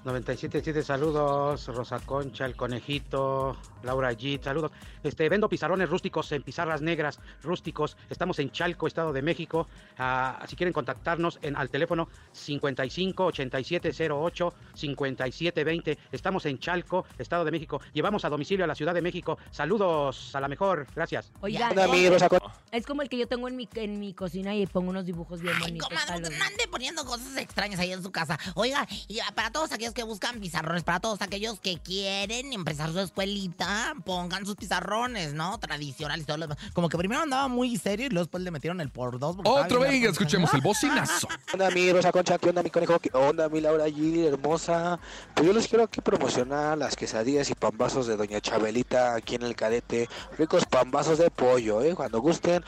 97.7, 0.04 0.82
saludos. 0.82 1.66
Rosa 1.66 1.98
Concha, 2.00 2.46
el 2.46 2.56
conejito, 2.56 3.56
Laura 3.82 4.12
G, 4.12 4.42
saludos. 4.42 4.72
Este, 5.02 5.28
vendo 5.28 5.48
pizarrones 5.48 5.88
rústicos 5.88 6.30
en 6.32 6.42
pizarras 6.42 6.82
negras 6.82 7.18
rústicos. 7.42 7.96
Estamos 8.10 8.38
en 8.38 8.50
Chalco, 8.50 8.86
Estado 8.86 9.12
de 9.12 9.22
México. 9.22 9.66
Ah, 9.98 10.44
si 10.48 10.56
quieren 10.56 10.72
contactarnos 10.72 11.38
en, 11.42 11.56
al 11.56 11.70
teléfono 11.70 12.08
55 12.32 13.24
87 13.26 13.92
08 14.12 14.54
57 14.74 15.64
20. 15.64 15.98
Estamos 16.12 16.46
en 16.46 16.58
Chalco, 16.58 17.04
Estado 17.18 17.44
de 17.44 17.50
México. 17.50 17.80
Llevamos 17.92 18.24
a 18.24 18.28
domicilio 18.28 18.64
a 18.64 18.68
la 18.68 18.74
Ciudad 18.74 18.94
de 18.94 19.02
México. 19.02 19.38
Saludos, 19.50 20.34
a 20.34 20.40
la 20.40 20.48
mejor. 20.48 20.86
Gracias. 20.94 21.32
Oigan, 21.40 21.74
Ya, 21.74 21.84
es- 21.84 22.10
Rosa 22.10 22.28
es 22.72 22.86
como 22.86 23.02
el 23.02 23.08
que 23.08 23.18
yo 23.18 23.26
tengo 23.26 23.48
en 23.48 23.56
mi, 23.56 23.68
en 23.74 23.98
mi 23.98 24.14
cocina 24.14 24.54
y 24.54 24.66
pongo 24.66 24.90
unos 24.90 25.04
dibujos 25.06 25.40
bien 25.40 25.54
Ay, 25.56 25.62
bonitos. 25.62 25.88
los- 25.90 26.20
no 26.38 26.44
ande 26.44 26.68
poniendo 26.70 27.04
cosas 27.04 27.36
extrañas 27.36 27.80
ahí 27.80 27.92
en 27.92 28.02
su 28.02 28.10
casa. 28.12 28.38
Oiga, 28.54 28.86
y 29.08 29.18
para 29.34 29.50
todos 29.50 29.72
aquellos 29.72 29.94
que 29.94 30.02
buscan 30.02 30.38
pizarrones, 30.40 30.84
para 30.84 31.00
todos 31.00 31.20
aquellos 31.22 31.58
que 31.60 31.78
quieren 31.78 32.52
empezar 32.52 32.90
su 32.92 33.00
escuelita, 33.00 33.69
pongan 34.04 34.46
sus 34.46 34.56
pizarrones, 34.56 35.34
¿no? 35.34 35.58
Tradicionales 35.58 36.24
y 36.24 36.26
todo 36.26 36.36
lo 36.38 36.46
demás. 36.46 36.58
Como 36.72 36.88
que 36.88 36.98
primero 36.98 37.22
andaba 37.22 37.48
muy 37.48 37.76
serio 37.76 38.06
y 38.06 38.08
luego 38.10 38.24
después 38.24 38.42
le 38.42 38.50
metieron 38.50 38.80
el 38.80 38.90
por 38.90 39.18
dos. 39.18 39.36
Otro, 39.44 39.80
venga, 39.80 40.10
escuchemos 40.10 40.52
el 40.54 40.60
bocinazo. 40.60 41.28
¿Qué 41.46 41.54
onda 41.54 41.70
mi 41.70 41.92
Rosa 41.92 42.12
Concha? 42.12 42.38
¿Qué 42.38 42.48
onda 42.48 42.62
mi 42.62 42.70
conejo? 42.70 42.98
¿Qué 42.98 43.10
onda 43.12 43.48
mi 43.48 43.60
Laura 43.60 43.88
G, 43.88 44.26
hermosa? 44.26 44.98
Pues 45.34 45.46
yo 45.46 45.52
les 45.52 45.68
quiero 45.68 45.84
aquí 45.84 46.00
promocionar 46.00 46.78
las 46.78 46.96
quesadillas 46.96 47.50
y 47.50 47.54
pambazos 47.54 48.06
de 48.06 48.16
Doña 48.16 48.40
Chabelita 48.40 49.14
aquí 49.14 49.34
en 49.36 49.42
el 49.42 49.56
cadete. 49.56 50.08
Ricos 50.38 50.64
pambazos 50.66 51.18
de 51.18 51.30
pollo, 51.30 51.82
¿eh? 51.82 51.94
Cuando 51.94 52.20
gusten. 52.20 52.64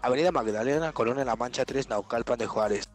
Avenida 0.00 0.30
Magdalena, 0.30 0.92
Colonia 0.92 1.24
La 1.24 1.34
Mancha 1.34 1.64
3, 1.64 1.88
Naucalpan 1.88 2.38
de 2.38 2.46
Juárez. 2.46 2.88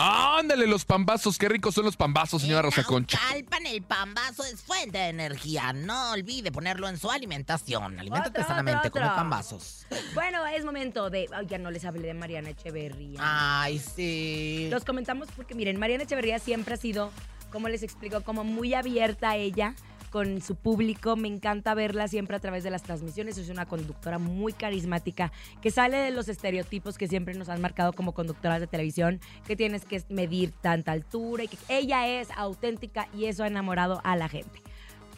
Ándale, 0.00 0.66
los 0.66 0.84
pambazos. 0.84 1.38
Qué 1.38 1.48
ricos 1.48 1.74
son 1.74 1.84
los 1.84 1.96
pambazos, 1.96 2.42
señora 2.42 2.60
En 2.60 2.64
Rosa 2.66 2.84
Concha. 2.84 3.18
Naucalpan, 3.18 3.66
el 3.66 3.82
pambazo 3.82 4.44
es 4.44 4.60
fuente 4.62 4.98
de 4.98 5.08
energía. 5.08 5.72
No 5.72 6.12
olvide 6.12 6.52
ponerlo 6.52 6.88
en 6.88 6.98
su 6.98 7.10
alimentación. 7.10 7.98
Aliméntate 7.98 8.40
Otro, 8.40 8.48
sanamente, 8.48 8.78
otro, 8.88 8.90
come 8.92 9.04
otro. 9.06 9.16
pambazos. 9.16 9.86
Bueno, 10.14 10.46
es 10.46 10.64
momento 10.64 11.10
de. 11.10 11.28
Ay, 11.32 11.46
ya 11.46 11.58
no 11.58 11.70
les 11.70 11.84
hablé 11.84 12.06
de 12.08 12.14
Mariana 12.14 12.50
Echeverría. 12.50 13.18
Ay, 13.22 13.78
sí. 13.78 14.68
Los 14.70 14.84
comentamos 14.84 15.28
porque, 15.34 15.54
miren, 15.54 15.78
Mariana 15.78 16.04
Echeverría 16.04 16.38
siempre 16.38 16.74
ha 16.74 16.78
sido, 16.78 17.10
como 17.50 17.68
les 17.68 17.82
explico, 17.82 18.22
como 18.22 18.44
muy 18.44 18.74
abierta 18.74 19.30
a 19.30 19.36
ella 19.36 19.74
con 20.10 20.40
su 20.40 20.56
público. 20.56 21.16
Me 21.16 21.28
encanta 21.28 21.74
verla 21.74 22.08
siempre 22.08 22.36
a 22.36 22.40
través 22.40 22.64
de 22.64 22.70
las 22.70 22.82
transmisiones. 22.82 23.38
Es 23.38 23.48
una 23.48 23.66
conductora 23.66 24.18
muy 24.18 24.52
carismática 24.52 25.32
que 25.62 25.70
sale 25.70 25.96
de 25.98 26.10
los 26.10 26.28
estereotipos 26.28 26.98
que 26.98 27.08
siempre 27.08 27.34
nos 27.34 27.48
han 27.48 27.60
marcado 27.60 27.92
como 27.92 28.12
conductoras 28.12 28.60
de 28.60 28.66
televisión, 28.66 29.20
que 29.46 29.56
tienes 29.56 29.84
que 29.84 30.02
medir 30.08 30.52
tanta 30.52 30.92
altura 30.92 31.44
y 31.44 31.48
que 31.48 31.58
ella 31.68 32.06
es 32.08 32.28
auténtica 32.36 33.08
y 33.14 33.26
eso 33.26 33.44
ha 33.44 33.46
enamorado 33.46 34.00
a 34.04 34.16
la 34.16 34.28
gente. 34.28 34.60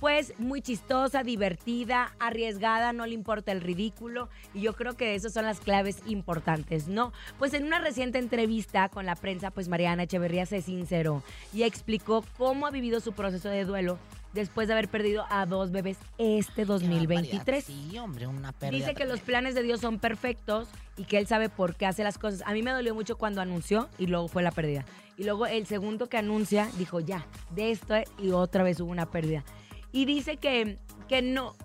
Pues 0.00 0.32
muy 0.38 0.62
chistosa, 0.62 1.22
divertida, 1.22 2.14
arriesgada, 2.18 2.94
no 2.94 3.04
le 3.04 3.12
importa 3.12 3.52
el 3.52 3.60
ridículo 3.60 4.30
y 4.54 4.62
yo 4.62 4.72
creo 4.72 4.96
que 4.96 5.14
esas 5.14 5.34
son 5.34 5.44
las 5.44 5.60
claves 5.60 5.98
importantes, 6.06 6.88
¿no? 6.88 7.12
Pues 7.38 7.52
en 7.52 7.64
una 7.64 7.80
reciente 7.80 8.18
entrevista 8.18 8.88
con 8.88 9.04
la 9.04 9.14
prensa, 9.14 9.50
pues 9.50 9.68
Mariana 9.68 10.04
Echeverría 10.04 10.46
se 10.46 10.62
sinceró 10.62 11.22
y 11.52 11.64
explicó 11.64 12.24
cómo 12.38 12.66
ha 12.66 12.70
vivido 12.70 13.00
su 13.00 13.12
proceso 13.12 13.50
de 13.50 13.66
duelo 13.66 13.98
después 14.32 14.68
de 14.68 14.74
haber 14.74 14.88
perdido 14.88 15.24
a 15.30 15.46
dos 15.46 15.70
bebés 15.70 15.98
este 16.18 16.62
Qué 16.62 16.64
2023. 16.64 17.36
barbaridad. 17.38 17.62
Sí, 17.66 17.98
hombre, 17.98 18.26
una 18.26 18.52
pérdida. 18.52 18.78
Dice 18.78 18.94
que 18.94 19.04
los 19.04 19.20
planes 19.20 19.54
de 19.54 19.62
Dios 19.62 19.80
son 19.80 19.98
perfectos 19.98 20.68
y 20.96 21.04
que 21.04 21.18
él 21.18 21.26
sabe 21.26 21.48
por 21.48 21.74
qué 21.74 21.86
hace 21.86 22.04
las 22.04 22.18
cosas. 22.18 22.42
A 22.46 22.52
mí 22.52 22.62
me 22.62 22.70
dolió 22.72 22.94
mucho 22.94 23.16
cuando 23.16 23.40
anunció 23.40 23.88
y 23.98 24.06
luego 24.06 24.28
fue 24.28 24.42
la 24.42 24.50
pérdida. 24.50 24.84
Y 25.16 25.24
luego 25.24 25.46
el 25.46 25.66
segundo 25.66 26.08
que 26.08 26.16
anuncia 26.16 26.70
dijo, 26.78 27.00
ya, 27.00 27.26
de 27.50 27.70
esto 27.70 27.94
es", 27.94 28.08
y 28.18 28.30
otra 28.30 28.62
vez 28.62 28.80
hubo 28.80 28.90
una 28.90 29.10
pérdida. 29.10 29.44
Y 29.92 30.04
dice 30.04 30.36
que, 30.36 30.78
que 31.08 31.20
no 31.20 31.56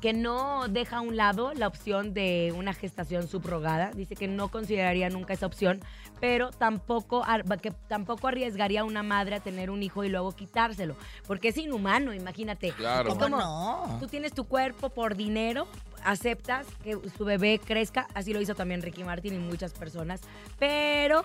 que 0.00 0.12
no 0.12 0.66
deja 0.68 0.98
a 0.98 1.00
un 1.00 1.16
lado 1.16 1.52
la 1.54 1.66
opción 1.66 2.14
de 2.14 2.52
una 2.56 2.72
gestación 2.72 3.28
subrogada. 3.28 3.90
Dice 3.92 4.16
que 4.16 4.28
no 4.28 4.48
consideraría 4.48 5.10
nunca 5.10 5.34
esa 5.34 5.46
opción, 5.46 5.80
pero 6.20 6.50
tampoco, 6.50 7.24
que 7.60 7.70
tampoco 7.88 8.28
arriesgaría 8.28 8.80
a 8.80 8.84
una 8.84 9.02
madre 9.02 9.36
a 9.36 9.40
tener 9.40 9.70
un 9.70 9.82
hijo 9.82 10.04
y 10.04 10.08
luego 10.08 10.32
quitárselo. 10.32 10.96
Porque 11.26 11.48
es 11.48 11.56
inhumano, 11.56 12.14
imagínate. 12.14 12.72
Claro. 12.72 13.08
Es 13.08 13.14
¿Cómo 13.14 13.36
como, 13.36 13.38
no? 13.38 13.98
Tú 14.00 14.06
tienes 14.06 14.32
tu 14.32 14.44
cuerpo 14.44 14.90
por 14.90 15.16
dinero, 15.16 15.66
aceptas 16.04 16.66
que 16.82 16.98
su 17.16 17.24
bebé 17.24 17.60
crezca, 17.62 18.06
así 18.14 18.32
lo 18.32 18.40
hizo 18.40 18.54
también 18.54 18.82
Ricky 18.82 19.04
Martin 19.04 19.34
y 19.34 19.38
muchas 19.38 19.72
personas, 19.72 20.20
pero 20.58 21.24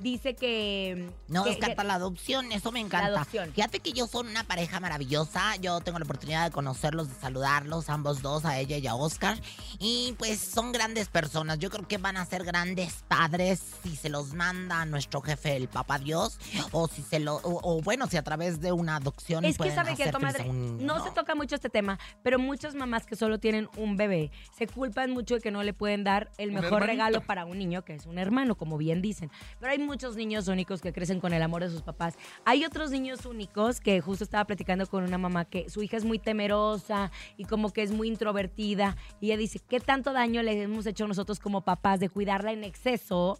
dice 0.00 0.34
que... 0.34 1.10
No 1.28 1.44
que- 1.44 1.50
descarta 1.50 1.82
que- 1.82 1.88
la 1.88 1.94
adopción, 1.94 2.52
eso 2.52 2.72
me 2.72 2.80
encanta. 2.80 3.08
La 3.08 3.16
adopción. 3.20 3.52
Fíjate 3.52 3.80
que 3.80 3.90
ellos 3.90 4.10
son 4.10 4.28
una 4.28 4.44
pareja 4.44 4.80
maravillosa. 4.80 5.56
Yo 5.56 5.80
tengo 5.80 5.98
la 5.98 6.04
oportunidad 6.04 6.44
de 6.44 6.50
conocerlos, 6.50 7.08
de 7.08 7.14
saludarlos, 7.14 7.88
ambos 7.88 8.22
dos, 8.22 8.44
a 8.44 8.58
ella 8.58 8.76
y 8.78 8.86
a 8.86 8.94
Oscar. 8.94 9.38
Y 9.78 10.14
pues 10.18 10.38
son 10.38 10.72
grandes 10.72 11.08
personas. 11.08 11.58
Yo 11.58 11.70
creo 11.70 11.86
que 11.86 11.98
van 11.98 12.16
a 12.16 12.24
ser 12.24 12.44
grandes 12.44 13.04
padres 13.08 13.60
si 13.82 13.96
se 13.96 14.08
los 14.08 14.32
manda 14.34 14.80
a 14.80 14.86
nuestro 14.86 15.20
jefe, 15.20 15.56
el 15.56 15.68
Papa 15.68 15.98
Dios. 15.98 16.38
O 16.72 16.88
si 16.88 17.02
se 17.02 17.18
lo. 17.18 17.36
O, 17.36 17.76
o 17.76 17.82
bueno, 17.82 18.06
si 18.06 18.16
a 18.16 18.22
través 18.22 18.60
de 18.60 18.72
una 18.72 18.96
adopción. 18.96 19.44
Es 19.44 19.54
que 19.54 19.58
pueden 19.58 19.74
sabe 19.74 19.94
que, 19.96 20.10
un 20.48 20.84
no 20.84 21.02
se 21.02 21.10
toca 21.10 21.34
mucho 21.34 21.54
este 21.54 21.68
tema, 21.68 21.98
pero 22.22 22.38
muchas 22.38 22.74
mamás 22.74 23.06
que 23.06 23.16
solo 23.16 23.38
tienen 23.38 23.68
un 23.76 23.96
bebé 23.96 24.30
se 24.56 24.66
culpan 24.66 25.10
mucho 25.10 25.36
de 25.36 25.40
que 25.40 25.50
no 25.50 25.62
le 25.62 25.72
pueden 25.72 26.04
dar 26.04 26.30
el 26.38 26.52
mejor 26.52 26.82
hermanito. 26.82 26.86
regalo 26.86 27.20
para 27.22 27.44
un 27.44 27.58
niño, 27.58 27.84
que 27.84 27.94
es 27.94 28.06
un 28.06 28.18
hermano, 28.18 28.56
como 28.56 28.78
bien 28.78 29.02
dicen. 29.02 29.30
Pero 29.60 29.72
hay 29.72 29.78
muchos 29.86 30.16
niños 30.16 30.48
únicos 30.48 30.80
que 30.82 30.92
crecen 30.92 31.20
con 31.20 31.32
el 31.32 31.42
amor 31.42 31.62
de 31.62 31.70
sus 31.70 31.82
papás. 31.82 32.14
Hay 32.44 32.64
otros 32.64 32.90
niños 32.90 33.24
únicos 33.24 33.80
que 33.80 34.00
justo 34.00 34.24
estaba 34.24 34.44
platicando 34.44 34.86
con 34.86 35.04
una 35.04 35.16
mamá 35.18 35.44
que 35.44 35.70
su 35.70 35.82
hija 35.82 35.96
es 35.96 36.04
muy 36.04 36.18
temerosa 36.18 37.10
y 37.36 37.44
como 37.44 37.72
que 37.72 37.82
es 37.82 37.92
muy 37.92 38.08
introvertida. 38.08 38.96
Y 39.20 39.26
ella 39.26 39.36
dice, 39.38 39.60
¿qué 39.60 39.80
tanto 39.80 40.12
daño 40.12 40.42
le 40.42 40.60
hemos 40.62 40.86
hecho 40.86 41.06
nosotros 41.06 41.40
como 41.40 41.62
papás 41.62 42.00
de 42.00 42.08
cuidarla 42.08 42.52
en 42.52 42.64
exceso 42.64 43.38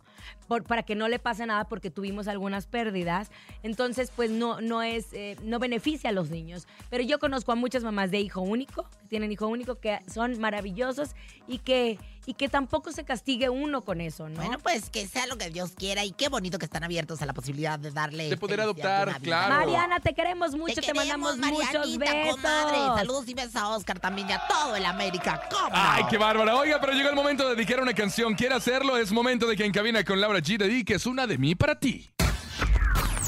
por- 0.49 0.65
para 0.65 0.83
que 0.85 0.95
no 0.95 1.09
le 1.09 1.19
pase 1.19 1.45
nada 1.47 1.65
porque 1.69 1.91
tuvimos 1.91 2.29
algunas 2.29 2.67
pérdidas? 2.67 3.31
Entonces, 3.63 4.11
pues 4.15 4.31
no, 4.31 4.61
no 4.61 4.83
es, 4.83 5.13
eh, 5.13 5.37
no 5.43 5.59
beneficia 5.59 6.11
a 6.11 6.13
los 6.13 6.31
niños. 6.31 6.67
Pero 6.91 7.03
yo 7.03 7.19
conozco 7.19 7.53
a 7.53 7.57
muchas 7.57 7.83
mamás 7.85 8.11
de 8.11 8.21
hijo 8.21 8.41
único, 8.41 8.85
que 9.01 9.07
tienen 9.09 9.33
hijo 9.33 9.49
único, 9.49 9.75
que 9.81 9.99
son 10.13 10.39
maravillosos 10.39 11.11
y 11.49 11.59
que, 11.59 11.99
y 12.27 12.35
que 12.35 12.49
tampoco 12.49 12.93
se 12.93 13.05
castigue 13.05 13.49
uno 13.49 13.83
con 13.83 14.01
eso, 14.01 14.29
¿no? 14.29 14.37
Bueno, 14.41 14.59
pues 14.63 14.91
que 14.91 15.07
sea 15.07 15.27
lo 15.27 15.37
que 15.37 15.51
Dios 15.51 15.73
quiera 15.73 16.05
y 16.05 16.13
qué 16.13 16.29
bonito 16.37 16.59
que 16.59 16.67
están 16.67 16.85
abiertos 16.85 17.23
a 17.23 17.27
la 17.27 17.33
posibilidad 17.33 17.79
de 17.79 17.91
darle. 17.91 18.29
De 18.29 18.37
poder 18.37 18.61
adoptar, 18.61 19.21
claro. 19.23 19.55
Mariana, 19.55 20.01
te 20.01 20.13
queremos 20.13 20.55
mucho, 20.55 20.75
te, 20.75 20.83
queremos, 20.83 21.39
mandamos 21.39 21.39
muchos 21.39 21.97
besos. 21.97 22.37
comadre. 22.37 22.79
Saludos 23.01 23.29
y 23.29 23.35
besos 23.35 23.57
a 23.57 23.69
Oscar 23.69 23.99
también 23.99 24.29
y 24.29 24.33
a 24.33 24.43
todo 24.47 24.77
el 24.77 24.85
América. 24.85 25.41
¿Cómo? 25.51 25.71
Ay, 25.73 26.05
qué 26.11 26.19
bárbara. 26.19 26.55
Oiga, 26.57 26.79
pero 26.79 26.93
llegó 26.93 27.09
el 27.09 27.15
momento 27.17 27.49
de 27.49 27.55
dedicar 27.55 27.81
una 27.81 27.95
canción. 27.95 28.35
¿Quiere 28.35 28.55
hacerlo? 28.55 28.99
Es 28.99 29.13
momento 29.13 29.47
de 29.47 29.57
que 29.57 29.65
en 29.65 29.73
cabina 29.73 30.05
con 30.05 30.21
Laura 30.21 30.41
G 30.41 30.59
dediques 30.59 31.07
una 31.07 31.27
de 31.27 31.39
mí 31.39 31.55
para 31.55 31.79
ti. 31.79 32.11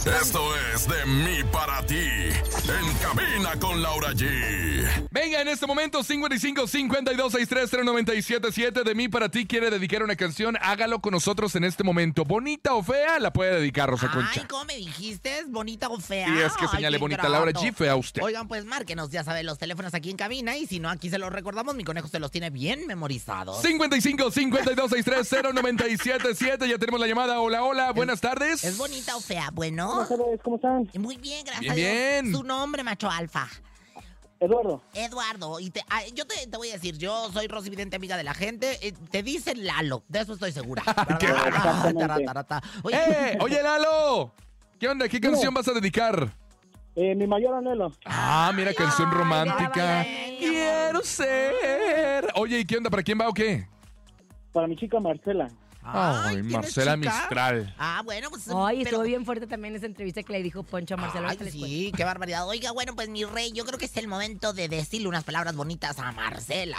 Esto 0.08 0.40
es 0.74 0.88
de 0.88 1.04
mí 1.06 1.44
para 1.52 1.84
ti. 1.84 1.94
En 1.94 2.94
cabina 3.02 3.58
con 3.60 3.82
Laura 3.82 4.12
G. 4.12 5.06
Venga, 5.10 5.40
en 5.42 5.48
este 5.48 5.66
momento 5.66 6.02
55 6.02 6.66
52 6.66 7.32
63 7.32 7.70
0977 7.84 8.84
de 8.84 8.94
mí 8.94 9.08
para 9.08 9.28
ti 9.28 9.46
quiere 9.46 9.70
dedicar 9.70 10.02
una 10.02 10.16
canción. 10.16 10.56
Hágalo 10.60 11.00
con 11.00 11.12
nosotros 11.12 11.54
en 11.56 11.64
este 11.64 11.84
momento. 11.84 12.24
Bonita 12.24 12.74
o 12.74 12.82
fea, 12.82 13.18
la 13.18 13.32
puede 13.32 13.56
dedicar 13.60 13.90
Rosa 13.90 14.06
Ay, 14.10 14.14
Concha. 14.14 14.48
¿cómo 14.48 14.64
me 14.64 14.76
dijiste? 14.76 15.40
¿Es 15.40 15.50
bonita 15.50 15.88
o 15.88 16.00
fea? 16.00 16.28
Y 16.28 16.38
es 16.38 16.52
que 16.54 16.64
Ay, 16.64 16.76
señale 16.76 16.96
qué 16.96 17.00
bonita 17.00 17.28
Laura. 17.28 17.52
G, 17.52 17.74
fea 17.74 17.96
usted. 17.96 18.22
Oigan, 18.22 18.48
pues 18.48 18.64
márquenos, 18.64 19.10
ya 19.10 19.24
saben, 19.24 19.44
los 19.44 19.58
teléfonos 19.58 19.92
aquí 19.94 20.10
en 20.10 20.16
cabina 20.16 20.56
y 20.56 20.66
si 20.66 20.80
no, 20.80 20.88
aquí 20.88 21.10
se 21.10 21.18
los 21.18 21.30
recordamos, 21.32 21.74
mi 21.74 21.84
conejo 21.84 22.08
se 22.08 22.18
los 22.18 22.30
tiene 22.30 22.50
bien 22.50 22.86
memorizados. 22.86 23.60
55 23.62 24.30
52 24.30 24.90
63 24.90 25.54
0977 25.54 26.68
Ya 26.68 26.78
tenemos 26.78 27.00
la 27.00 27.06
llamada. 27.06 27.40
Hola, 27.40 27.62
hola. 27.62 27.92
Buenas 27.92 28.20
tardes. 28.20 28.64
¿Es 28.64 28.78
bonita 28.78 29.16
o 29.16 29.20
fea? 29.20 29.50
Bueno. 29.52 29.97
Buenas 29.98 30.08
tardes, 30.08 30.40
¿cómo 30.42 30.56
están? 30.56 30.90
Muy 30.98 31.16
bien, 31.16 31.44
gracias 31.44 31.60
Bien, 31.60 31.72
a 31.72 31.74
Dios. 31.74 32.22
bien. 32.22 32.32
Su 32.34 32.42
nombre, 32.44 32.82
macho 32.84 33.10
alfa. 33.10 33.48
Eduardo. 34.40 34.80
Eduardo, 34.94 35.58
y 35.58 35.70
te, 35.70 35.82
ah, 35.90 36.00
yo 36.14 36.24
te, 36.24 36.46
te 36.46 36.56
voy 36.56 36.70
a 36.70 36.74
decir, 36.74 36.96
yo 36.96 37.28
soy 37.32 37.48
Rosy 37.48 37.70
Vidente, 37.70 37.96
amiga 37.96 38.16
de 38.16 38.22
la 38.22 38.34
gente. 38.34 38.78
eh, 38.86 38.92
te 39.10 39.24
dicen 39.24 39.66
Lalo, 39.66 40.04
de 40.08 40.20
eso 40.20 40.34
estoy 40.34 40.52
segura. 40.52 40.82
Qué 41.18 41.26
Ah. 41.28 42.60
Oye, 42.84 42.96
¡Eh! 42.96 43.38
Oye, 43.40 43.60
Lalo. 43.62 44.32
¿Qué 44.78 44.88
onda? 44.88 45.08
¿Qué 45.08 45.20
canción 45.20 45.52
vas 45.52 45.66
a 45.66 45.72
dedicar? 45.72 46.32
Eh, 46.94 47.14
mi 47.16 47.26
mayor 47.26 47.54
anhelo. 47.54 47.92
Ah, 48.04 48.52
mira, 48.54 48.72
canción 48.74 49.10
romántica. 49.10 50.04
Quiero 50.38 51.00
ser. 51.02 52.28
Oye, 52.36 52.60
¿y 52.60 52.64
qué 52.64 52.76
onda? 52.76 52.90
¿Para 52.90 53.02
quién 53.02 53.18
va 53.20 53.28
o 53.28 53.32
qué? 53.32 53.66
Para 54.52 54.68
mi 54.68 54.76
chica 54.76 55.00
Marcela. 55.00 55.48
Ay, 55.95 56.35
¿tienes 56.37 56.52
Marcela 56.52 56.95
chica? 56.97 57.11
Mistral. 57.21 57.75
Ah, 57.78 58.02
bueno, 58.04 58.28
pues. 58.30 58.49
Ay, 58.49 58.78
pero- 58.78 58.88
estuvo 58.90 59.02
bien 59.02 59.25
fuerte 59.25 59.47
también 59.47 59.75
esa 59.76 59.87
entrevista 59.87 60.23
que 60.23 60.33
le 60.33 60.42
dijo 60.42 60.62
Poncho 60.62 60.95
a 60.95 60.97
Marcelo. 60.97 61.28
Ay, 61.28 61.38
sí, 61.50 61.92
qué 61.97 62.04
barbaridad. 62.04 62.47
Oiga, 62.49 62.73
bueno, 62.73 62.95
pues 62.95 63.09
mi 63.09 63.25
rey, 63.25 63.52
yo 63.52 63.64
creo 63.64 63.78
que 63.78 63.87
es 63.87 63.97
el 63.97 64.09
momento 64.09 64.52
de 64.52 64.68
decirle 64.68 65.09
unas 65.09 65.25
palabras 65.25 65.54
bonitas 65.57 65.99
a 65.99 66.12
Marcela. 66.12 66.78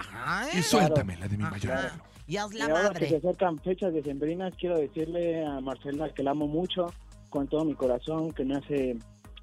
¿eh? 0.54 0.60
Y 0.60 0.62
suéltame 0.62 1.18
la 1.18 1.28
de 1.28 1.38
mi 1.38 1.44
mayor 1.44 1.74
Ajá. 1.74 2.00
Y 2.28 2.34
la 2.34 2.44
ahora 2.44 2.92
que 2.94 3.06
se 3.08 3.14
madre. 3.14 3.18
acercan 3.18 3.60
fechas 3.60 3.92
decembrinas, 3.92 4.54
quiero 4.60 4.78
decirle 4.78 5.44
a 5.44 5.60
Marcela 5.62 6.14
que 6.14 6.22
la 6.22 6.32
amo 6.32 6.48
mucho, 6.48 6.86
con 7.32 7.48
todo 7.48 7.66
mi 7.66 7.74
corazón, 7.74 8.32
que 8.34 8.46
me 8.46 8.56
hace 8.56 8.96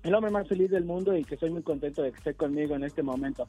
el 0.05 0.15
hombre 0.15 0.31
más 0.31 0.47
feliz 0.47 0.71
del 0.71 0.85
mundo 0.85 1.17
y 1.17 1.25
que 1.25 1.35
estoy 1.35 1.51
muy 1.51 1.63
contento 1.63 2.03
de 2.03 2.13
que 2.13 2.19
esté 2.19 2.35
conmigo 2.35 2.77
en 2.77 2.85
este 2.85 3.03
momento. 3.03 3.49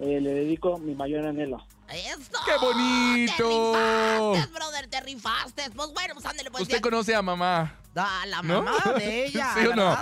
Eh, 0.00 0.20
le 0.20 0.34
dedico 0.34 0.78
mi 0.78 0.94
mayor 0.94 1.26
anhelo. 1.26 1.64
¡Eso! 1.88 2.30
¡Qué 2.44 2.56
bonito! 2.60 3.72
¡Te 3.72 4.38
rifaste, 4.40 4.52
brother! 4.54 4.86
¡Te 4.88 5.00
rifaste! 5.00 5.70
Pues 5.70 5.92
bueno, 5.92 6.14
pues 6.14 6.26
ándale, 6.26 6.50
pues 6.50 6.62
Usted 6.62 6.76
ya- 6.76 6.80
conoce 6.82 7.14
a 7.14 7.22
mamá. 7.22 7.78
Ah, 7.96 8.24
la 8.26 8.42
¿No? 8.42 8.62
mamá 8.62 8.92
de 8.98 9.26
ella, 9.26 9.54
¿Sí 9.54 9.66
o 9.66 9.76
no? 9.76 9.96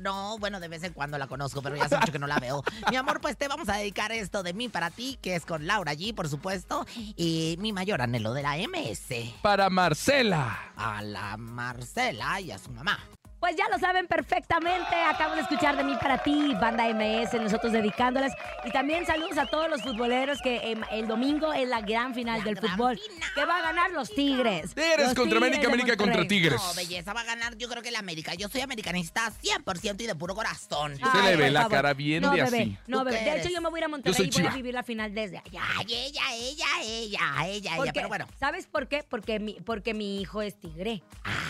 no, 0.00 0.38
bueno, 0.38 0.60
de 0.60 0.68
vez 0.68 0.82
en 0.82 0.92
cuando 0.92 1.16
la 1.16 1.26
conozco, 1.26 1.62
pero 1.62 1.74
ya 1.76 1.84
hace 1.84 1.96
mucho 1.96 2.12
que 2.12 2.18
no 2.18 2.26
la 2.26 2.38
veo. 2.38 2.62
Mi 2.90 2.96
amor, 2.96 3.22
pues 3.22 3.38
te 3.38 3.48
vamos 3.48 3.68
a 3.70 3.76
dedicar 3.78 4.12
esto 4.12 4.42
de 4.42 4.52
mí 4.52 4.68
para 4.68 4.90
ti, 4.90 5.18
que 5.22 5.36
es 5.36 5.46
con 5.46 5.66
Laura 5.66 5.94
G, 5.94 6.14
por 6.14 6.28
supuesto, 6.28 6.84
y 7.16 7.56
mi 7.58 7.72
mayor 7.72 8.02
anhelo 8.02 8.34
de 8.34 8.42
la 8.42 8.56
MS. 8.58 9.32
Para 9.40 9.70
Marcela. 9.70 10.72
A 10.76 11.00
la 11.00 11.38
Marcela 11.38 12.38
y 12.42 12.50
a 12.50 12.58
su 12.58 12.70
mamá. 12.72 12.98
Pues 13.40 13.56
ya 13.56 13.64
lo 13.70 13.78
saben 13.78 14.06
perfectamente. 14.06 14.94
Acabo 15.08 15.34
de 15.34 15.40
escuchar 15.40 15.74
de 15.76 15.82
mí 15.82 15.96
para 16.00 16.22
ti, 16.22 16.54
banda 16.60 16.84
MS, 16.92 17.32
nosotros 17.40 17.72
dedicándoles. 17.72 18.32
Y 18.66 18.70
también 18.70 19.06
saludos 19.06 19.38
a 19.38 19.46
todos 19.46 19.70
los 19.70 19.80
futboleros 19.82 20.38
que 20.42 20.72
em, 20.72 20.82
el 20.90 21.08
domingo 21.08 21.50
es 21.54 21.66
la 21.66 21.80
gran 21.80 22.14
final 22.14 22.40
La 22.40 22.44
del 22.44 22.54
gran 22.56 22.70
fútbol. 22.76 22.98
final. 22.98 23.30
Que 23.34 23.44
va 23.46 23.56
a 23.58 23.62
ganar 23.62 23.90
los 23.92 24.10
Tigres. 24.14 24.74
Tigres 24.74 24.98
Los 25.06 25.14
contra 25.14 25.38
América, 25.38 25.68
América 25.68 25.96
contra. 25.96 26.26
Tigres. 26.28 26.60
No, 26.60 26.74
belleza, 26.74 27.12
va 27.14 27.22
a 27.22 27.24
ganar 27.24 27.56
yo 27.56 27.68
creo 27.70 27.82
que 27.82 27.90
la 27.90 28.00
América. 28.00 28.34
Yo 28.34 28.48
soy 28.48 28.60
americanista 28.60 29.32
100% 29.42 30.02
y 30.02 30.06
de 30.06 30.14
puro 30.14 30.34
corazón. 30.34 30.98
Se 30.98 31.22
le 31.22 31.36
ve 31.36 31.50
la 31.50 31.62
favor. 31.62 31.76
cara 31.76 31.94
bien 31.94 32.22
no, 32.22 32.32
de 32.32 32.42
bebé, 32.42 32.58
así. 32.60 32.78
No, 32.86 32.98
¿Tú 32.98 33.04
bebé. 33.06 33.20
De 33.24 33.38
hecho, 33.40 33.48
yo 33.48 33.62
me 33.62 33.70
voy 33.70 33.78
a 33.78 33.80
ir 33.80 33.84
a 33.84 33.88
Monterrey 33.88 34.26
y 34.26 34.30
voy 34.38 34.46
a 34.46 34.50
vivir 34.54 34.74
la 34.74 34.82
final 34.82 35.14
desde 35.14 35.38
allá. 35.38 35.62
Ay, 35.78 35.86
ella, 35.88 36.22
ella, 36.34 36.66
ella, 36.84 37.20
ella, 37.46 37.70
Porque, 37.76 37.84
ella, 37.88 37.92
pero 37.94 38.08
bueno. 38.08 38.26
¿Sabes 38.38 38.66
por 38.66 38.86
qué? 38.86 39.02
Porque 39.08 39.38
mi, 39.40 39.54
porque 39.54 39.94
mi 39.94 40.20
hijo 40.20 40.42
es 40.42 40.60
tigre. 40.60 41.02